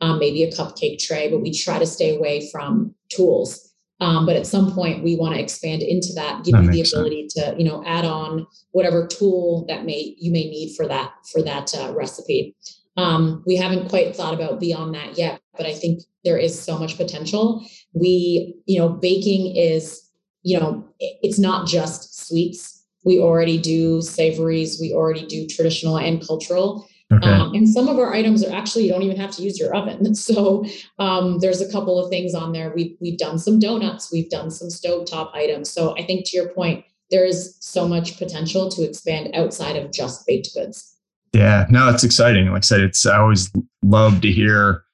um, 0.00 0.18
maybe 0.18 0.42
a 0.42 0.50
cupcake 0.50 0.98
tray, 0.98 1.30
but 1.30 1.40
we 1.40 1.52
try 1.52 1.78
to 1.78 1.86
stay 1.86 2.16
away 2.16 2.48
from 2.50 2.94
tools. 3.10 3.64
Um, 4.00 4.26
but 4.26 4.36
at 4.36 4.46
some 4.46 4.72
point, 4.72 5.02
we 5.02 5.16
want 5.16 5.34
to 5.34 5.40
expand 5.40 5.82
into 5.82 6.12
that, 6.14 6.44
give 6.44 6.52
That 6.52 6.62
you 6.62 6.70
the 6.70 6.76
makes 6.76 6.90
sense. 6.90 7.00
ability 7.00 7.28
to, 7.30 7.56
you 7.58 7.64
know, 7.64 7.82
add 7.84 8.04
on 8.04 8.46
whatever 8.70 9.06
tool 9.08 9.66
that 9.68 9.84
may 9.84 10.14
you 10.18 10.30
may 10.30 10.48
need 10.48 10.76
for 10.76 10.86
that 10.86 11.12
for 11.30 11.42
that 11.42 11.74
uh, 11.74 11.92
recipe. 11.94 12.56
Um, 12.98 13.44
we 13.46 13.54
haven't 13.54 13.88
quite 13.88 14.16
thought 14.16 14.34
about 14.34 14.58
beyond 14.58 14.92
that 14.96 15.16
yet, 15.16 15.40
but 15.56 15.66
I 15.66 15.72
think 15.72 16.02
there 16.24 16.36
is 16.36 16.60
so 16.60 16.76
much 16.76 16.96
potential. 16.96 17.64
We, 17.92 18.56
you 18.66 18.80
know, 18.80 18.88
baking 18.88 19.56
is, 19.56 20.02
you 20.42 20.58
know, 20.58 20.84
it's 20.98 21.38
not 21.38 21.68
just 21.68 22.26
sweets. 22.26 22.84
We 23.04 23.20
already 23.20 23.56
do 23.56 24.02
savories. 24.02 24.80
We 24.80 24.92
already 24.92 25.24
do 25.26 25.46
traditional 25.46 25.96
and 25.96 26.26
cultural. 26.26 26.88
Okay. 27.12 27.26
Um, 27.26 27.54
and 27.54 27.68
some 27.68 27.88
of 27.88 27.98
our 27.98 28.12
items 28.12 28.44
are 28.44 28.54
actually 28.54 28.84
you 28.84 28.92
don't 28.92 29.02
even 29.02 29.16
have 29.16 29.30
to 29.36 29.42
use 29.42 29.58
your 29.58 29.74
oven. 29.74 30.14
So 30.14 30.66
um, 30.98 31.38
there's 31.38 31.60
a 31.60 31.70
couple 31.70 32.04
of 32.04 32.10
things 32.10 32.34
on 32.34 32.52
there. 32.52 32.72
We've 32.74 32.96
we've 33.00 33.16
done 33.16 33.38
some 33.38 33.60
donuts, 33.60 34.12
we've 34.12 34.28
done 34.28 34.50
some 34.50 34.68
stovetop 34.68 35.34
items. 35.34 35.70
So 35.70 35.96
I 35.96 36.04
think 36.04 36.26
to 36.26 36.36
your 36.36 36.48
point, 36.48 36.84
there 37.10 37.24
is 37.24 37.56
so 37.60 37.88
much 37.88 38.18
potential 38.18 38.68
to 38.70 38.82
expand 38.82 39.30
outside 39.34 39.76
of 39.76 39.92
just 39.92 40.26
baked 40.26 40.52
goods. 40.52 40.97
Yeah, 41.32 41.66
no, 41.68 41.88
it's 41.90 42.04
exciting. 42.04 42.46
Like 42.46 42.58
I 42.58 42.60
said, 42.60 42.80
it's 42.80 43.06
I 43.06 43.18
always 43.18 43.50
love 43.82 44.20
to 44.22 44.32
hear 44.32 44.84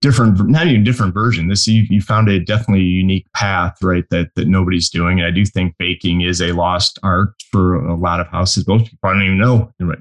different, 0.00 0.48
not 0.48 0.66
even 0.66 0.84
different 0.84 1.14
version. 1.14 1.48
This 1.48 1.66
you, 1.66 1.84
you 1.88 2.00
found 2.00 2.28
a 2.28 2.40
definitely 2.40 2.84
unique 2.84 3.26
path, 3.34 3.76
right? 3.82 4.04
That 4.10 4.30
that 4.34 4.48
nobody's 4.48 4.90
doing. 4.90 5.20
And 5.20 5.26
I 5.26 5.30
do 5.30 5.44
think 5.44 5.74
baking 5.78 6.22
is 6.22 6.40
a 6.40 6.52
lost 6.52 6.98
art 7.02 7.34
for 7.50 7.76
a 7.86 7.94
lot 7.94 8.20
of 8.20 8.26
houses. 8.28 8.66
Most 8.66 8.90
people 8.90 9.10
don't 9.10 9.22
even 9.22 9.38
know, 9.38 9.72
you 9.78 9.96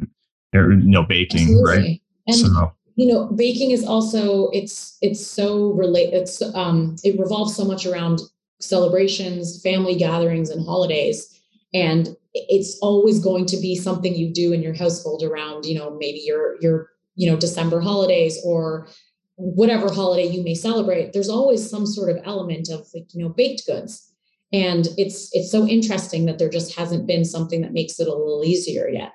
know, 0.53 1.03
baking, 1.03 1.61
right? 1.63 2.01
And 2.27 2.35
so 2.35 2.73
you 2.95 3.13
know, 3.13 3.27
baking 3.27 3.71
is 3.71 3.83
also 3.85 4.49
it's 4.49 4.97
it's 5.01 5.25
so 5.25 5.71
relate 5.71 6.13
it's 6.13 6.41
um 6.55 6.95
it 7.03 7.19
revolves 7.19 7.55
so 7.55 7.65
much 7.65 7.85
around 7.85 8.21
celebrations, 8.59 9.61
family 9.61 9.95
gatherings, 9.95 10.49
and 10.49 10.65
holidays. 10.65 11.34
And 11.75 12.15
it's 12.33 12.79
always 12.81 13.19
going 13.19 13.45
to 13.47 13.57
be 13.57 13.75
something 13.75 14.15
you 14.15 14.31
do 14.31 14.53
in 14.53 14.61
your 14.61 14.73
household 14.73 15.23
around, 15.23 15.65
you 15.65 15.77
know, 15.77 15.97
maybe 15.99 16.21
your 16.25 16.55
your, 16.61 16.89
you 17.15 17.29
know, 17.29 17.37
December 17.37 17.81
holidays 17.81 18.39
or 18.45 18.87
whatever 19.35 19.91
holiday 19.91 20.25
you 20.25 20.43
may 20.43 20.55
celebrate, 20.55 21.11
there's 21.11 21.29
always 21.29 21.69
some 21.69 21.85
sort 21.85 22.09
of 22.09 22.23
element 22.23 22.69
of 22.69 22.87
like, 22.93 23.13
you 23.13 23.21
know, 23.21 23.29
baked 23.29 23.65
goods. 23.65 24.11
And 24.53 24.87
it's 24.97 25.29
it's 25.33 25.51
so 25.51 25.67
interesting 25.67 26.25
that 26.25 26.39
there 26.39 26.49
just 26.49 26.77
hasn't 26.77 27.07
been 27.07 27.25
something 27.25 27.61
that 27.61 27.73
makes 27.73 27.99
it 27.99 28.07
a 28.07 28.13
little 28.13 28.43
easier 28.45 28.87
yet. 28.87 29.11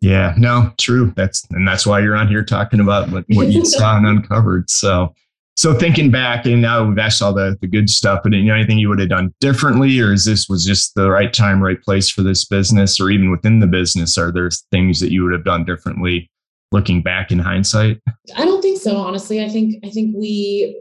Yeah, 0.00 0.34
no, 0.36 0.72
true. 0.78 1.12
That's 1.16 1.44
and 1.50 1.66
that's 1.66 1.86
why 1.86 2.00
you're 2.00 2.16
on 2.16 2.28
here 2.28 2.44
talking 2.44 2.78
about 2.78 3.10
what, 3.10 3.24
what 3.30 3.48
you 3.48 3.64
saw 3.64 3.96
and 3.96 4.06
uncovered. 4.06 4.70
So 4.70 5.14
so 5.56 5.72
thinking 5.72 6.10
back, 6.10 6.44
and 6.44 6.60
now 6.60 6.84
we've 6.84 6.98
asked 6.98 7.22
all 7.22 7.32
the, 7.32 7.56
the 7.62 7.66
good 7.66 7.88
stuff, 7.88 8.20
but 8.22 8.32
you 8.32 8.44
know 8.44 8.54
anything 8.54 8.78
you 8.78 8.90
would 8.90 8.98
have 8.98 9.08
done 9.08 9.34
differently, 9.40 9.98
or 10.00 10.12
is 10.12 10.26
this 10.26 10.48
was 10.48 10.64
just 10.64 10.94
the 10.94 11.10
right 11.10 11.32
time, 11.32 11.62
right 11.62 11.80
place 11.82 12.10
for 12.10 12.22
this 12.22 12.44
business, 12.44 13.00
or 13.00 13.10
even 13.10 13.30
within 13.30 13.60
the 13.60 13.66
business, 13.66 14.18
are 14.18 14.30
there 14.30 14.50
things 14.70 15.00
that 15.00 15.10
you 15.10 15.24
would 15.24 15.32
have 15.32 15.44
done 15.44 15.64
differently 15.64 16.30
looking 16.72 17.02
back 17.02 17.32
in 17.32 17.38
hindsight? 17.38 18.00
I 18.36 18.44
don't 18.44 18.60
think 18.60 18.78
so, 18.78 18.96
honestly. 18.96 19.42
I 19.42 19.48
think 19.48 19.82
I 19.82 19.88
think 19.88 20.14
we 20.14 20.78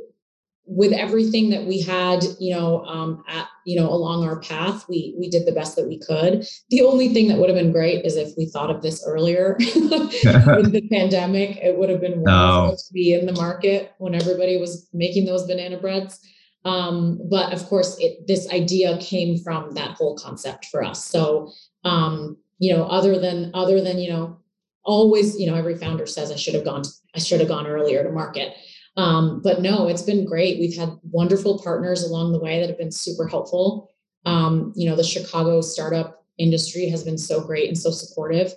with 0.67 0.91
everything 0.93 1.49
that 1.51 1.65
we 1.65 1.79
had, 1.79 2.23
you 2.39 2.53
know, 2.53 2.83
um, 2.85 3.23
at 3.27 3.47
you 3.65 3.79
know 3.79 3.89
along 3.89 4.23
our 4.23 4.39
path, 4.39 4.85
we 4.89 5.15
we 5.17 5.29
did 5.29 5.45
the 5.45 5.51
best 5.51 5.75
that 5.75 5.87
we 5.87 5.99
could. 5.99 6.45
The 6.69 6.81
only 6.81 7.09
thing 7.09 7.27
that 7.27 7.37
would 7.37 7.49
have 7.49 7.57
been 7.57 7.71
great 7.71 8.05
is 8.05 8.15
if 8.15 8.35
we 8.37 8.47
thought 8.47 8.69
of 8.69 8.81
this 8.81 9.03
earlier 9.05 9.55
with 9.59 10.71
the 10.71 10.87
pandemic. 10.91 11.57
It 11.57 11.77
would 11.77 11.89
have 11.89 12.01
been 12.01 12.21
wonderful 12.21 12.71
oh. 12.71 12.75
to 12.75 12.93
be 12.93 13.13
in 13.13 13.25
the 13.25 13.33
market 13.33 13.93
when 13.99 14.15
everybody 14.15 14.57
was 14.57 14.87
making 14.93 15.25
those 15.25 15.45
banana 15.45 15.77
breads. 15.77 16.19
Um, 16.63 17.21
but 17.29 17.53
of 17.53 17.63
course, 17.67 17.95
it, 17.99 18.25
this 18.25 18.51
idea 18.51 18.97
came 18.99 19.37
from 19.37 19.71
that 19.75 19.91
whole 19.91 20.17
concept 20.17 20.65
for 20.65 20.83
us. 20.83 21.05
So, 21.05 21.51
um, 21.83 22.37
you 22.57 22.73
know, 22.73 22.85
other 22.85 23.19
than 23.19 23.51
other 23.53 23.81
than 23.81 23.99
you 23.99 24.09
know, 24.09 24.39
always, 24.83 25.39
you 25.39 25.45
know, 25.45 25.55
every 25.55 25.75
founder 25.75 26.07
says 26.07 26.31
I 26.31 26.37
should 26.37 26.55
have 26.55 26.65
gone, 26.65 26.83
I 27.15 27.19
should 27.19 27.39
have 27.39 27.49
gone 27.49 27.67
earlier 27.67 28.03
to 28.03 28.09
market 28.09 28.55
um, 28.97 29.41
but 29.43 29.61
no, 29.61 29.87
it's 29.87 30.01
been 30.01 30.25
great. 30.25 30.59
We've 30.59 30.75
had 30.75 30.97
wonderful 31.03 31.59
partners 31.61 32.03
along 32.03 32.31
the 32.31 32.39
way 32.39 32.59
that 32.59 32.69
have 32.69 32.77
been 32.77 32.91
super 32.91 33.27
helpful. 33.27 33.91
Um, 34.25 34.73
you 34.75 34.89
know, 34.89 34.95
the 34.95 35.03
Chicago 35.03 35.61
startup 35.61 36.25
industry 36.37 36.89
has 36.89 37.03
been 37.03 37.17
so 37.17 37.41
great 37.41 37.67
and 37.67 37.77
so 37.77 37.91
supportive. 37.91 38.53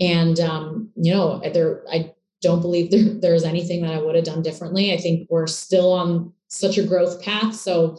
And 0.00 0.40
um, 0.40 0.90
you 0.94 1.12
know, 1.12 1.40
there 1.52 1.84
I 1.90 2.14
don't 2.40 2.60
believe 2.60 2.90
there, 2.90 3.04
there's 3.20 3.44
anything 3.44 3.82
that 3.82 3.92
I 3.92 4.00
would 4.00 4.14
have 4.14 4.24
done 4.24 4.42
differently. 4.42 4.92
I 4.92 4.96
think 4.96 5.28
we're 5.30 5.46
still 5.46 5.92
on 5.92 6.32
such 6.48 6.78
a 6.78 6.82
growth 6.82 7.22
path. 7.22 7.54
So 7.54 7.98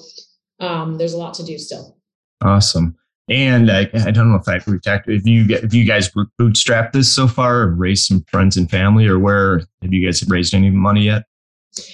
um, 0.59 0.97
there's 0.97 1.13
a 1.13 1.17
lot 1.17 1.33
to 1.35 1.43
do 1.43 1.57
still. 1.57 1.97
Awesome. 2.41 2.95
And 3.29 3.71
I, 3.71 3.89
I 3.93 4.11
don't 4.11 4.29
know 4.29 4.39
if 4.39 4.47
I 4.47 4.59
we've 4.69 4.81
talked 4.81 5.07
if 5.07 5.25
you 5.25 5.45
if 5.49 5.73
you 5.73 5.85
guys 5.85 6.11
bootstrapped 6.39 6.93
this 6.93 7.11
so 7.11 7.27
far, 7.27 7.67
raised 7.67 8.05
some 8.05 8.23
friends 8.29 8.57
and 8.57 8.69
family, 8.69 9.07
or 9.07 9.19
where 9.19 9.59
have 9.81 9.93
you 9.93 10.05
guys 10.05 10.27
raised 10.27 10.53
any 10.53 10.69
money 10.69 11.03
yet? 11.03 11.23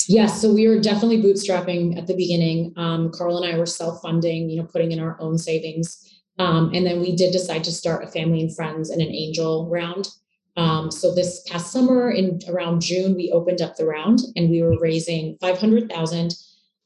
Yes, 0.07 0.41
so 0.41 0.51
we 0.51 0.67
were 0.67 0.79
definitely 0.79 1.21
bootstrapping 1.21 1.97
at 1.97 2.07
the 2.07 2.15
beginning. 2.15 2.73
Um, 2.77 3.11
Carl 3.11 3.37
and 3.37 3.53
I 3.53 3.57
were 3.57 3.65
self-funding, 3.67 4.49
you 4.49 4.57
know, 4.57 4.67
putting 4.67 4.91
in 4.91 4.99
our 4.99 5.19
own 5.21 5.37
savings, 5.37 6.03
um, 6.39 6.71
and 6.73 6.85
then 6.85 6.99
we 6.99 7.15
did 7.15 7.31
decide 7.31 7.63
to 7.65 7.71
start 7.71 8.03
a 8.03 8.07
family 8.07 8.41
and 8.41 8.55
friends 8.55 8.89
and 8.89 9.01
an 9.01 9.09
angel 9.09 9.69
round. 9.69 10.07
Um, 10.55 10.89
so 10.89 11.13
this 11.13 11.43
past 11.47 11.71
summer, 11.71 12.09
in 12.09 12.39
around 12.49 12.81
June, 12.81 13.15
we 13.15 13.31
opened 13.31 13.61
up 13.61 13.75
the 13.75 13.85
round, 13.85 14.19
and 14.35 14.49
we 14.49 14.63
were 14.63 14.79
raising 14.79 15.37
five 15.39 15.59
hundred 15.59 15.91
thousand 15.91 16.33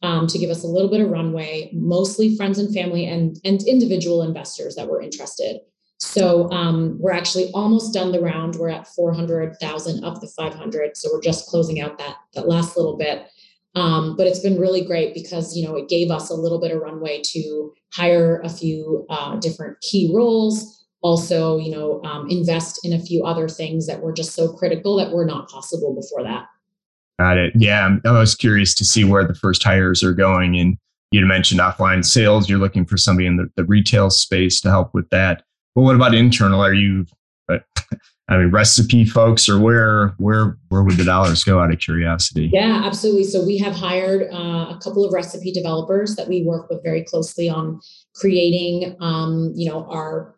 um, 0.01 0.27
to 0.27 0.37
give 0.37 0.49
us 0.49 0.63
a 0.63 0.67
little 0.67 0.91
bit 0.91 0.99
of 0.99 1.09
runway, 1.09 1.69
mostly 1.73 2.35
friends 2.35 2.59
and 2.59 2.73
family 2.73 3.05
and 3.05 3.37
and 3.45 3.61
individual 3.63 4.21
investors 4.21 4.75
that 4.75 4.89
were 4.89 5.01
interested. 5.01 5.61
So 6.01 6.49
um, 6.49 6.97
we're 6.99 7.11
actually 7.11 7.51
almost 7.53 7.93
done 7.93 8.11
the 8.11 8.19
round. 8.19 8.55
We're 8.55 8.69
at 8.69 8.87
400,000 8.87 10.03
of 10.03 10.19
the 10.19 10.27
500. 10.27 10.97
So 10.97 11.09
we're 11.13 11.21
just 11.21 11.47
closing 11.47 11.79
out 11.79 11.99
that, 11.99 12.17
that 12.33 12.47
last 12.47 12.75
little 12.75 12.97
bit. 12.97 13.27
Um, 13.75 14.17
but 14.17 14.25
it's 14.25 14.39
been 14.39 14.59
really 14.59 14.83
great 14.83 15.13
because, 15.13 15.55
you 15.55 15.63
know, 15.63 15.75
it 15.75 15.87
gave 15.87 16.09
us 16.09 16.31
a 16.31 16.33
little 16.33 16.59
bit 16.59 16.71
of 16.71 16.81
runway 16.81 17.21
to 17.25 17.71
hire 17.93 18.41
a 18.43 18.49
few 18.49 19.05
uh, 19.09 19.35
different 19.37 19.79
key 19.81 20.11
roles. 20.13 20.83
Also, 21.01 21.59
you 21.59 21.71
know, 21.71 22.01
um, 22.03 22.27
invest 22.29 22.83
in 22.83 22.93
a 22.93 22.99
few 22.99 23.23
other 23.23 23.47
things 23.47 23.85
that 23.85 24.01
were 24.01 24.11
just 24.11 24.33
so 24.33 24.51
critical 24.51 24.95
that 24.97 25.11
were 25.11 25.25
not 25.25 25.49
possible 25.49 25.95
before 25.95 26.23
that. 26.23 26.47
Got 27.19 27.37
it. 27.37 27.53
Yeah. 27.55 27.97
I 28.05 28.11
was 28.11 28.33
curious 28.33 28.73
to 28.73 28.85
see 28.85 29.03
where 29.03 29.25
the 29.25 29.35
first 29.35 29.63
hires 29.63 30.03
are 30.03 30.13
going. 30.13 30.57
And 30.57 30.77
you 31.11 31.23
mentioned 31.27 31.61
offline 31.61 32.03
sales. 32.03 32.49
You're 32.49 32.59
looking 32.59 32.85
for 32.85 32.97
somebody 32.97 33.27
in 33.27 33.37
the, 33.37 33.49
the 33.55 33.65
retail 33.65 34.09
space 34.09 34.59
to 34.61 34.71
help 34.71 34.95
with 34.95 35.07
that. 35.11 35.43
But 35.75 35.81
what 35.81 35.95
about 35.95 36.13
internal? 36.13 36.61
Are 36.61 36.73
you, 36.73 37.05
uh, 37.49 37.59
I 38.29 38.37
mean, 38.37 38.49
recipe 38.51 39.05
folks, 39.05 39.49
or 39.49 39.59
where 39.59 40.09
where 40.17 40.57
where 40.69 40.83
would 40.83 40.97
the 40.97 41.03
dollars 41.03 41.43
go? 41.43 41.59
Out 41.59 41.71
of 41.71 41.79
curiosity. 41.79 42.49
Yeah, 42.53 42.81
absolutely. 42.85 43.25
So 43.25 43.45
we 43.45 43.57
have 43.57 43.75
hired 43.75 44.31
uh, 44.31 44.69
a 44.69 44.79
couple 44.81 45.05
of 45.05 45.13
recipe 45.13 45.51
developers 45.51 46.15
that 46.15 46.27
we 46.27 46.43
work 46.43 46.69
with 46.69 46.81
very 46.83 47.03
closely 47.03 47.49
on 47.49 47.81
creating, 48.15 48.95
um, 49.01 49.51
you 49.55 49.69
know, 49.69 49.85
our 49.89 50.35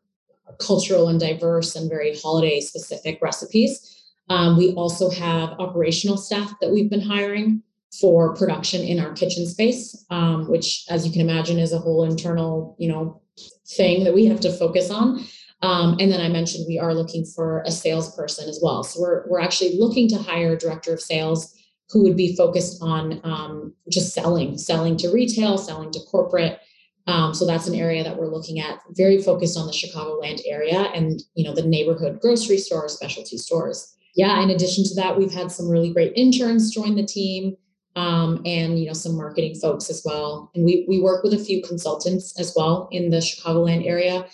cultural 0.59 1.07
and 1.07 1.19
diverse 1.19 1.75
and 1.75 1.89
very 1.89 2.15
holiday 2.17 2.59
specific 2.59 3.19
recipes. 3.21 3.89
Um, 4.29 4.57
we 4.57 4.73
also 4.73 5.09
have 5.09 5.49
operational 5.59 6.17
staff 6.17 6.53
that 6.61 6.71
we've 6.71 6.89
been 6.89 7.01
hiring 7.01 7.61
for 7.99 8.35
production 8.35 8.81
in 8.81 8.99
our 8.99 9.13
kitchen 9.13 9.45
space, 9.45 10.05
um, 10.09 10.49
which, 10.49 10.85
as 10.89 11.05
you 11.05 11.11
can 11.11 11.21
imagine, 11.21 11.59
is 11.59 11.73
a 11.73 11.77
whole 11.77 12.03
internal, 12.03 12.75
you 12.79 12.87
know, 12.87 13.21
thing 13.67 14.04
that 14.04 14.13
we 14.13 14.26
have 14.26 14.39
to 14.41 14.52
focus 14.52 14.89
on. 14.89 15.23
Um, 15.62 15.95
and 15.99 16.12
then 16.12 16.19
I 16.19 16.28
mentioned 16.28 16.65
we 16.67 16.78
are 16.78 16.93
looking 16.93 17.26
for 17.26 17.63
a 17.65 17.71
salesperson 17.71 18.49
as 18.49 18.60
well. 18.62 18.84
So 18.84 19.02
we're 19.02 19.23
we're 19.30 19.41
actually 19.41 19.78
looking 19.80 20.10
to 20.10 20.17
hire 20.17 20.54
a 20.54 20.58
director 20.58 20.93
of 20.93 20.99
sales 20.99 21.56
who 21.89 22.04
would 22.04 22.17
be 22.17 22.36
focused 22.36 22.82
on 22.82 23.21
um, 23.23 23.73
just 23.89 24.13
selling, 24.13 24.58
selling 24.58 24.97
to 24.97 25.10
retail, 25.10 25.58
selling 25.58 25.91
to 25.91 25.99
corporate. 26.12 26.60
Um, 27.08 27.34
so 27.34 27.45
that's 27.45 27.67
an 27.67 27.76
area 27.76 28.04
that 28.04 28.17
we're 28.17 28.32
looking 28.32 28.60
at, 28.60 28.80
very 28.91 29.21
focused 29.21 29.58
on 29.58 29.67
the 29.67 29.73
Chicagoland 29.73 30.41
area 30.45 30.80
and 30.93 31.21
you 31.36 31.45
know 31.45 31.54
the 31.54 31.67
neighborhood 31.67 32.19
grocery 32.21 32.58
stores, 32.58 32.93
specialty 32.93 33.38
stores. 33.38 33.95
Yeah. 34.15 34.41
In 34.43 34.49
addition 34.49 34.84
to 34.86 34.95
that, 34.95 35.17
we've 35.17 35.34
had 35.34 35.52
some 35.52 35.69
really 35.69 35.91
great 35.91 36.13
interns 36.15 36.73
join 36.73 36.95
the 36.95 37.06
team 37.06 37.56
um, 37.95 38.41
and 38.45 38.79
you 38.79 38.88
know 38.88 38.93
some 38.93 39.15
marketing 39.15 39.56
folks 39.56 39.89
as 39.89 40.01
well. 40.06 40.51
And 40.56 40.65
we 40.65 40.86
we 40.88 40.99
work 40.99 41.23
with 41.23 41.34
a 41.34 41.38
few 41.38 41.62
consultants 41.62 42.38
as 42.39 42.53
well 42.56 42.88
in 42.91 43.10
the 43.10 43.17
Chicagoland 43.17 43.88
area 43.88 44.25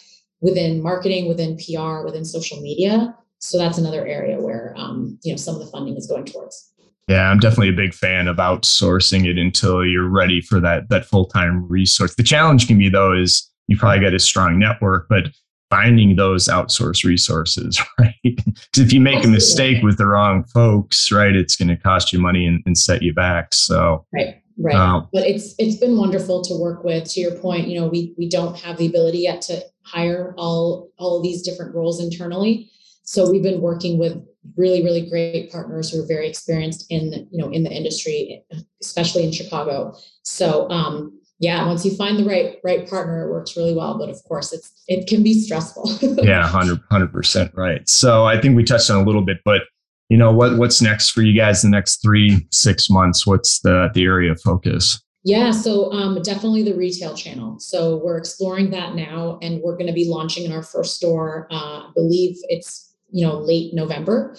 within 0.41 0.81
marketing, 0.81 1.27
within 1.27 1.57
PR, 1.57 2.03
within 2.03 2.25
social 2.25 2.61
media. 2.61 3.15
So 3.39 3.57
that's 3.57 3.77
another 3.77 4.05
area 4.05 4.39
where 4.39 4.73
um, 4.77 5.17
you 5.23 5.33
know 5.33 5.37
some 5.37 5.55
of 5.55 5.61
the 5.61 5.71
funding 5.71 5.95
is 5.95 6.07
going 6.07 6.25
towards. 6.25 6.71
Yeah, 7.07 7.29
I'm 7.29 7.39
definitely 7.39 7.69
a 7.69 7.73
big 7.73 7.95
fan 7.95 8.27
of 8.27 8.37
outsourcing 8.37 9.25
it 9.25 9.39
until 9.39 9.83
you're 9.83 10.07
ready 10.07 10.41
for 10.41 10.59
that 10.59 10.89
that 10.89 11.05
full 11.05 11.25
time 11.25 11.67
resource. 11.67 12.15
The 12.15 12.23
challenge 12.23 12.67
can 12.67 12.77
be 12.77 12.89
though 12.89 13.13
is 13.13 13.49
you 13.67 13.77
probably 13.77 13.99
got 14.03 14.13
a 14.13 14.19
strong 14.19 14.59
network, 14.59 15.07
but 15.09 15.29
finding 15.69 16.15
those 16.15 16.47
outsource 16.47 17.03
resources, 17.03 17.79
right? 17.99 18.15
if 18.23 18.91
you 18.91 18.99
make 18.99 19.23
a 19.23 19.27
mistake 19.27 19.83
with 19.83 19.97
the 19.97 20.05
wrong 20.05 20.43
folks, 20.45 21.11
right, 21.11 21.35
it's 21.35 21.55
going 21.55 21.69
to 21.69 21.77
cost 21.77 22.11
you 22.11 22.19
money 22.19 22.45
and, 22.45 22.61
and, 22.65 22.77
set 22.77 23.01
you 23.01 23.13
back. 23.13 23.53
So, 23.53 24.05
right, 24.13 24.41
right. 24.57 24.75
Um, 24.75 25.07
but 25.13 25.25
it's 25.27 25.55
it's 25.57 25.77
been 25.77 25.97
wonderful 25.97 26.41
to 26.43 26.55
work 26.55 26.83
with. 26.83 27.09
To 27.11 27.19
your 27.19 27.35
point, 27.35 27.67
you 27.67 27.79
know, 27.79 27.87
we 27.87 28.13
we 28.17 28.29
don't 28.29 28.57
have 28.59 28.77
the 28.77 28.87
ability 28.87 29.19
yet 29.19 29.41
to 29.43 29.61
hire 29.83 30.33
all 30.37 30.89
all 30.97 31.17
of 31.17 31.23
these 31.23 31.41
different 31.41 31.75
roles 31.75 32.01
internally. 32.01 32.69
So 33.03 33.29
we've 33.29 33.43
been 33.43 33.61
working 33.61 33.97
with 33.97 34.23
really 34.55 34.83
really 34.83 35.07
great 35.07 35.51
partners 35.51 35.91
who 35.91 36.01
are 36.01 36.07
very 36.07 36.27
experienced 36.27 36.85
in 36.89 37.27
you 37.31 37.37
know 37.37 37.49
in 37.49 37.63
the 37.63 37.71
industry, 37.71 38.43
especially 38.81 39.23
in 39.23 39.31
Chicago. 39.31 39.95
So 40.23 40.69
um, 40.69 41.18
yeah 41.39 41.65
once 41.65 41.85
you 41.85 41.95
find 41.95 42.19
the 42.19 42.25
right 42.25 42.57
right 42.63 42.89
partner 42.89 43.27
it 43.27 43.31
works 43.31 43.55
really 43.57 43.73
well 43.73 43.97
but 43.97 44.09
of 44.09 44.23
course 44.25 44.53
it's 44.53 44.71
it 44.87 45.07
can 45.07 45.23
be 45.23 45.39
stressful. 45.39 45.89
Yeah 46.23 46.41
100 46.41 46.79
100% 46.91 47.55
right. 47.55 47.87
So 47.87 48.25
i 48.25 48.39
think 48.39 48.55
we 48.55 48.63
touched 48.63 48.89
on 48.89 49.01
a 49.01 49.05
little 49.05 49.23
bit 49.23 49.37
but 49.45 49.63
you 50.09 50.17
know 50.17 50.31
what 50.31 50.57
what's 50.57 50.81
next 50.81 51.11
for 51.11 51.21
you 51.21 51.37
guys 51.37 51.61
the 51.61 51.69
next 51.69 52.01
three 52.01 52.47
six 52.51 52.89
months? 52.89 53.25
What's 53.27 53.59
the 53.61 53.89
the 53.93 54.03
area 54.03 54.31
of 54.31 54.41
focus? 54.41 55.01
Yeah 55.23 55.51
so 55.51 55.91
um, 55.91 56.21
definitely 56.21 56.63
the 56.63 56.73
retail 56.73 57.15
channel. 57.15 57.59
So 57.59 57.97
we're 58.03 58.17
exploring 58.17 58.71
that 58.71 58.95
now 58.95 59.37
and 59.41 59.61
we're 59.61 59.77
going 59.77 59.87
to 59.87 59.93
be 59.93 60.09
launching 60.09 60.45
in 60.45 60.51
our 60.51 60.63
first 60.63 60.95
store 60.95 61.47
uh, 61.51 61.87
i 61.87 61.89
believe 61.95 62.37
it's 62.49 62.95
you 63.11 63.25
know 63.25 63.37
late 63.37 63.73
november 63.73 64.35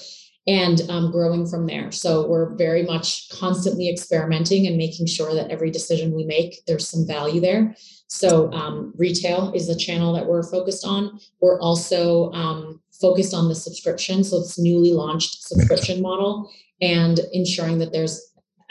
and 0.51 0.81
um, 0.91 1.13
growing 1.13 1.47
from 1.47 1.69
there. 1.69 1.93
So 1.93 2.27
we're 2.27 2.57
very 2.57 2.83
much 2.83 3.29
constantly 3.29 3.89
experimenting 3.89 4.67
and 4.67 4.77
making 4.77 5.07
sure 5.07 5.33
that 5.33 5.49
every 5.49 5.71
decision 5.71 6.13
we 6.13 6.25
make, 6.25 6.67
there's 6.67 6.89
some 6.89 7.07
value 7.07 7.41
there. 7.41 7.77
So 8.09 8.51
um, 8.53 8.93
retail 8.99 9.53
is 9.55 9.69
the 9.69 9.77
channel 9.77 10.13
that 10.15 10.27
we're 10.27 10.43
focused 10.43 10.85
on. 10.85 11.21
We're 11.41 11.61
also 11.61 12.33
um, 12.33 12.81
focused 13.01 13.33
on 13.33 13.47
the 13.47 13.55
subscription. 13.55 14.25
So 14.25 14.39
it's 14.39 14.59
newly 14.59 14.93
launched 14.93 15.41
subscription 15.41 16.03
model 16.03 16.51
and 16.81 17.21
ensuring 17.33 17.79
that 17.79 17.93
there's 17.93 18.21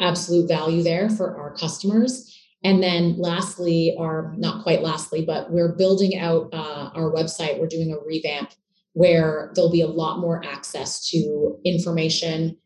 absolute 0.01 0.49
value 0.49 0.83
there 0.83 1.09
for 1.09 1.37
our 1.37 1.55
customers. 1.55 2.25
And 2.61 2.83
then 2.83 3.15
lastly, 3.17 3.95
or 3.97 4.35
not 4.37 4.63
quite 4.63 4.81
lastly, 4.81 5.23
but 5.25 5.49
we're 5.49 5.77
building 5.77 6.19
out 6.19 6.49
uh, 6.51 6.89
our 6.93 7.09
website. 7.13 7.57
We're 7.57 7.67
doing 7.67 7.93
a 7.93 8.05
revamp 8.05 8.51
where 8.99 9.49
there'll 9.55 9.71
be 9.71 9.79
a 9.79 9.87
lot 9.87 10.19
more 10.19 10.43
access 10.43 11.09
to 11.09 11.57
information 11.63 12.57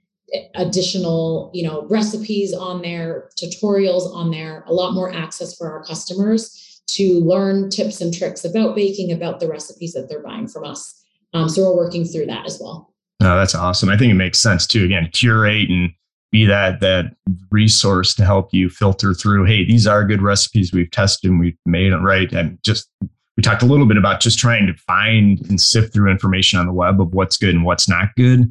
additional, 0.55 1.51
you 1.53 1.63
know, 1.63 1.85
recipes 1.91 2.55
on 2.55 2.81
there, 2.81 3.29
tutorials 3.39 4.11
on 4.15 4.31
there, 4.31 4.63
a 4.67 4.73
lot 4.73 4.95
more 4.95 5.13
access 5.13 5.55
for 5.55 5.71
our 5.71 5.83
customers 5.83 6.81
to 6.87 7.19
learn 7.19 7.69
tips 7.69 8.01
and 8.01 8.11
tricks 8.11 8.43
about 8.43 8.75
baking, 8.75 9.11
about 9.11 9.39
the 9.39 9.47
recipes 9.47 9.93
that 9.93 10.09
they're 10.09 10.23
buying 10.23 10.47
from 10.47 10.63
us. 10.63 11.05
Um, 11.35 11.49
so 11.49 11.61
we're 11.61 11.77
working 11.77 12.03
through 12.03 12.25
that 12.25 12.47
as 12.47 12.59
well. 12.59 12.91
No, 13.21 13.37
that's 13.37 13.53
awesome. 13.53 13.89
I 13.89 13.97
think 13.97 14.09
it 14.09 14.15
makes 14.15 14.41
sense 14.41 14.65
too. 14.65 14.83
Again, 14.85 15.09
curate 15.13 15.69
and 15.69 15.91
be 16.31 16.45
that 16.45 16.79
that 16.79 17.15
resource 17.51 18.15
to 18.15 18.25
help 18.25 18.51
you 18.51 18.69
filter 18.71 19.13
through. 19.13 19.45
Hey, 19.45 19.65
these 19.65 19.85
are 19.85 20.03
good 20.03 20.23
recipes 20.23 20.73
we've 20.73 20.89
tested 20.89 21.29
and 21.29 21.39
we've 21.39 21.57
made 21.67 21.93
it 21.93 21.97
right. 21.97 22.33
And 22.33 22.57
just 22.63 22.89
we 23.37 23.43
talked 23.43 23.63
a 23.63 23.65
little 23.65 23.85
bit 23.85 23.97
about 23.97 24.19
just 24.21 24.37
trying 24.37 24.67
to 24.67 24.73
find 24.73 25.39
and 25.49 25.59
sift 25.59 25.93
through 25.93 26.11
information 26.11 26.59
on 26.59 26.67
the 26.67 26.73
web 26.73 27.01
of 27.01 27.13
what's 27.13 27.37
good 27.37 27.55
and 27.55 27.65
what's 27.65 27.89
not 27.89 28.09
good. 28.15 28.39
Yeah. 28.39 28.45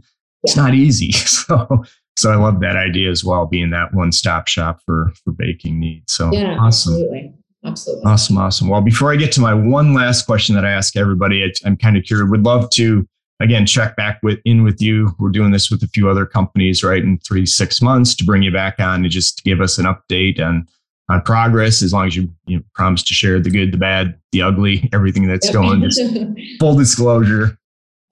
It's 0.45 0.57
not 0.57 0.75
easy. 0.75 1.13
So 1.23 1.85
so 2.15 2.31
I 2.31 2.37
love 2.37 2.61
that 2.61 2.77
idea 2.77 3.11
as 3.11 3.25
well, 3.25 3.47
being 3.47 3.71
that 3.71 3.95
one 3.95 4.13
stop 4.13 4.47
shop 4.47 4.81
for 4.85 5.13
for 5.25 5.33
baking 5.33 5.81
needs. 5.81 6.13
So 6.13 6.31
yeah, 6.33 6.57
awesome. 6.59 6.95
Absolutely. 6.95 7.35
Absolutely. 7.65 8.05
Awesome. 8.05 8.39
Awesome. 8.39 8.69
Well, 8.69 8.81
before 8.81 9.13
I 9.13 9.17
get 9.17 9.33
to 9.33 9.41
my 9.41 9.55
one 9.55 9.95
last 9.95 10.27
question 10.27 10.55
that 10.57 10.65
I 10.65 10.71
ask 10.71 10.97
everybody, 10.97 11.45
I, 11.45 11.53
I'm 11.65 11.77
kind 11.77 11.97
of 11.97 12.05
curious, 12.05 12.29
would 12.31 12.45
love 12.45 12.69
to 12.71 13.07
again 13.41 13.67
check 13.67 13.97
back 13.97 14.19
with 14.23 14.41
in 14.45 14.63
with 14.63 14.83
you. 14.83 15.15
We're 15.19 15.31
doing 15.31 15.53
this 15.53 15.71
with 15.71 15.83
a 15.83 15.89
few 15.89 16.09
other 16.09 16.27
companies, 16.27 16.85
right? 16.85 17.03
In 17.03 17.19
three, 17.19 17.47
six 17.47 17.81
months 17.81 18.15
to 18.17 18.25
bring 18.25 18.43
you 18.43 18.53
back 18.53 18.79
on 18.79 19.03
and 19.03 19.11
just 19.11 19.45
give 19.45 19.61
us 19.61 19.79
an 19.79 19.87
update 19.87 20.41
on 20.41 20.67
on 21.09 21.23
progress 21.23 21.83
as 21.83 21.93
long 21.93 22.07
as 22.07 22.17
you, 22.17 22.29
you 22.47 22.59
know, 22.59 22.63
promise 22.75 23.03
to 23.05 23.15
share 23.15 23.41
the 23.41 23.51
good, 23.51 23.73
the 23.73 23.79
bad, 23.79 24.19
the 24.33 24.43
ugly, 24.43 24.89
everything 24.93 25.27
that's 25.27 25.51
going. 25.51 25.83
Just 25.83 26.01
full 26.61 26.77
disclosure. 26.77 27.59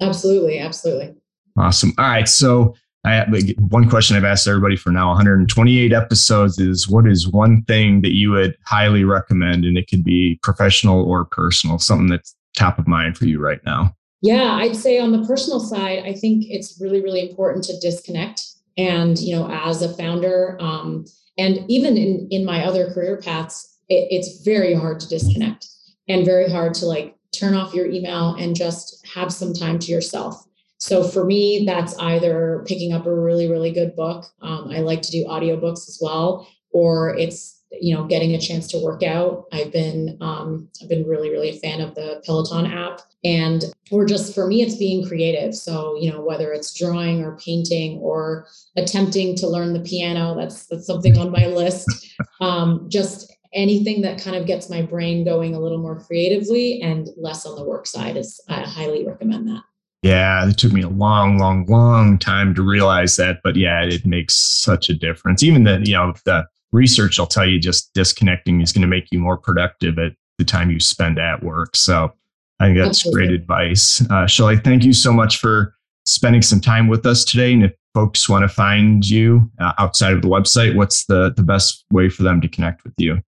Absolutely. 0.00 0.58
Absolutely. 0.58 1.14
Awesome. 1.58 1.92
All 1.98 2.06
right. 2.06 2.28
So 2.28 2.74
I 3.04 3.12
have, 3.12 3.32
like, 3.32 3.56
one 3.58 3.88
question 3.88 4.16
I've 4.16 4.24
asked 4.24 4.46
everybody 4.46 4.76
for 4.76 4.90
now 4.90 5.08
128 5.08 5.92
episodes 5.92 6.58
is 6.58 6.88
what 6.88 7.06
is 7.06 7.28
one 7.28 7.62
thing 7.64 8.02
that 8.02 8.14
you 8.14 8.30
would 8.30 8.56
highly 8.66 9.04
recommend? 9.04 9.64
And 9.64 9.78
it 9.78 9.88
could 9.88 10.04
be 10.04 10.38
professional 10.42 11.02
or 11.02 11.24
personal, 11.24 11.78
something 11.78 12.08
that's 12.08 12.34
top 12.56 12.78
of 12.78 12.86
mind 12.86 13.16
for 13.16 13.26
you 13.26 13.40
right 13.40 13.60
now. 13.64 13.94
Yeah, 14.22 14.52
I'd 14.56 14.76
say 14.76 14.98
on 14.98 15.12
the 15.12 15.26
personal 15.26 15.60
side, 15.60 16.04
I 16.04 16.12
think 16.12 16.44
it's 16.48 16.78
really, 16.80 17.02
really 17.02 17.28
important 17.28 17.64
to 17.64 17.78
disconnect. 17.80 18.42
And, 18.76 19.18
you 19.18 19.34
know, 19.34 19.50
as 19.50 19.80
a 19.80 19.94
founder, 19.94 20.58
um, 20.60 21.06
and 21.38 21.64
even 21.68 21.96
in, 21.96 22.28
in 22.30 22.44
my 22.44 22.64
other 22.64 22.92
career 22.92 23.16
paths, 23.16 23.78
it, 23.88 24.08
it's 24.10 24.42
very 24.44 24.74
hard 24.74 25.00
to 25.00 25.08
disconnect 25.08 25.66
and 26.08 26.24
very 26.24 26.50
hard 26.50 26.74
to 26.74 26.86
like 26.86 27.16
turn 27.32 27.54
off 27.54 27.74
your 27.74 27.86
email 27.86 28.34
and 28.34 28.56
just 28.56 29.06
have 29.14 29.32
some 29.32 29.52
time 29.52 29.78
to 29.78 29.92
yourself. 29.92 30.44
So 30.78 31.04
for 31.04 31.24
me, 31.24 31.64
that's 31.66 31.96
either 31.98 32.64
picking 32.66 32.92
up 32.92 33.06
a 33.06 33.14
really, 33.14 33.50
really 33.50 33.70
good 33.70 33.94
book. 33.94 34.24
Um, 34.40 34.70
I 34.70 34.80
like 34.80 35.02
to 35.02 35.10
do 35.10 35.26
audiobooks 35.26 35.88
as 35.88 35.98
well, 36.00 36.48
or 36.72 37.14
it's 37.16 37.59
you 37.72 37.94
know 37.94 38.04
getting 38.04 38.32
a 38.32 38.40
chance 38.40 38.66
to 38.68 38.82
work 38.82 39.02
out. 39.02 39.44
I've 39.52 39.72
been 39.72 40.16
um, 40.20 40.68
I've 40.82 40.88
been 40.88 41.06
really, 41.06 41.30
really 41.30 41.50
a 41.50 41.58
fan 41.60 41.80
of 41.80 41.94
the 41.94 42.22
Peloton 42.24 42.66
app, 42.66 43.00
and 43.24 43.64
or 43.90 44.04
just 44.04 44.34
for 44.34 44.46
me, 44.46 44.62
it's 44.62 44.76
being 44.76 45.06
creative. 45.06 45.54
So 45.54 45.96
you 46.00 46.10
know 46.10 46.20
whether 46.20 46.52
it's 46.52 46.78
drawing 46.78 47.22
or 47.22 47.36
painting 47.36 47.98
or 47.98 48.46
attempting 48.76 49.36
to 49.36 49.48
learn 49.48 49.72
the 49.72 49.80
piano, 49.80 50.34
that's 50.36 50.66
that's 50.66 50.86
something 50.86 51.18
on 51.18 51.30
my 51.30 51.46
list. 51.46 51.88
Um, 52.40 52.86
just 52.88 53.30
anything 53.52 54.02
that 54.02 54.22
kind 54.22 54.36
of 54.36 54.46
gets 54.46 54.70
my 54.70 54.82
brain 54.82 55.24
going 55.24 55.54
a 55.54 55.60
little 55.60 55.78
more 55.78 55.98
creatively 56.00 56.80
and 56.80 57.08
less 57.16 57.44
on 57.44 57.56
the 57.56 57.64
work 57.64 57.86
side 57.86 58.16
is 58.16 58.40
I 58.48 58.60
highly 58.60 59.06
recommend 59.06 59.48
that. 59.48 59.62
Yeah, 60.02 60.48
it 60.48 60.56
took 60.56 60.72
me 60.72 60.82
a 60.82 60.88
long, 60.88 61.36
long, 61.36 61.66
long 61.66 62.18
time 62.18 62.54
to 62.54 62.62
realize 62.62 63.16
that. 63.16 63.40
But 63.44 63.56
yeah, 63.56 63.82
it 63.82 64.06
makes 64.06 64.34
such 64.34 64.88
a 64.88 64.94
difference. 64.94 65.42
Even 65.42 65.64
the, 65.64 65.80
you 65.84 65.92
know, 65.92 66.14
the 66.24 66.46
research 66.72 67.18
will 67.18 67.26
tell 67.26 67.46
you 67.46 67.58
just 67.58 67.92
disconnecting 67.94 68.60
is 68.60 68.72
going 68.72 68.82
to 68.82 68.88
make 68.88 69.06
you 69.10 69.18
more 69.18 69.36
productive 69.36 69.98
at 69.98 70.12
the 70.38 70.44
time 70.44 70.70
you 70.70 70.80
spend 70.80 71.18
at 71.18 71.42
work. 71.42 71.76
So 71.76 72.12
I 72.60 72.66
think 72.66 72.78
that's 72.78 73.00
Absolutely. 73.00 73.26
great 73.26 73.40
advice. 73.40 74.02
Uh, 74.10 74.26
Shelly, 74.26 74.56
thank 74.56 74.84
you 74.84 74.92
so 74.92 75.12
much 75.12 75.38
for 75.38 75.74
spending 76.04 76.42
some 76.42 76.60
time 76.60 76.88
with 76.88 77.06
us 77.06 77.24
today. 77.24 77.52
And 77.52 77.64
if 77.64 77.72
folks 77.94 78.28
want 78.28 78.42
to 78.42 78.48
find 78.48 79.08
you 79.08 79.50
uh, 79.60 79.72
outside 79.78 80.12
of 80.12 80.22
the 80.22 80.28
website, 80.28 80.76
what's 80.76 81.06
the, 81.06 81.32
the 81.36 81.42
best 81.42 81.84
way 81.90 82.08
for 82.08 82.22
them 82.22 82.40
to 82.40 82.48
connect 82.48 82.84
with 82.84 82.94
you? 82.98 83.20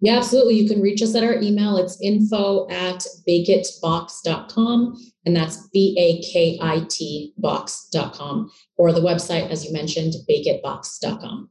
Yeah, 0.00 0.16
absolutely. 0.16 0.54
You 0.54 0.68
can 0.68 0.80
reach 0.80 1.02
us 1.02 1.14
at 1.14 1.24
our 1.24 1.34
email. 1.34 1.76
It's 1.76 2.00
info 2.00 2.68
at 2.70 3.04
bakitbox.com. 3.28 4.96
And 5.26 5.36
that's 5.36 5.68
B 5.68 5.94
A 5.98 6.22
K 6.22 6.58
I 6.60 6.84
T 6.88 7.34
box.com. 7.38 8.50
Or 8.76 8.92
the 8.92 9.00
website, 9.00 9.50
as 9.50 9.64
you 9.64 9.72
mentioned, 9.72 10.14
bakitbox.com. 10.28 11.50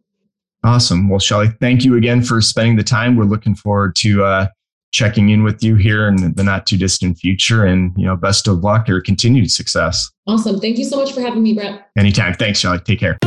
Awesome. 0.63 1.09
Well, 1.09 1.19
Shelly, 1.19 1.47
thank 1.61 1.85
you 1.85 1.95
again 1.95 2.21
for 2.21 2.41
spending 2.41 2.75
the 2.75 2.83
time. 2.83 3.15
We're 3.15 3.25
looking 3.25 3.55
forward 3.55 3.95
to 3.97 4.23
uh, 4.23 4.47
checking 4.91 5.29
in 5.29 5.43
with 5.43 5.63
you 5.63 5.75
here 5.75 6.07
in 6.07 6.33
the 6.33 6.43
not 6.43 6.65
too 6.65 6.77
distant 6.77 7.19
future. 7.19 7.65
And, 7.65 7.93
you 7.95 8.05
know, 8.05 8.15
best 8.15 8.47
of 8.47 8.63
luck 8.63 8.89
or 8.89 8.99
continued 9.01 9.51
success. 9.51 10.09
Awesome. 10.25 10.59
Thank 10.59 10.77
you 10.77 10.85
so 10.85 10.97
much 10.97 11.13
for 11.13 11.21
having 11.21 11.43
me, 11.43 11.53
Brett. 11.53 11.89
Anytime. 11.97 12.33
Thanks, 12.33 12.59
Shelly. 12.59 12.79
Take 12.79 12.99
care. 12.99 13.17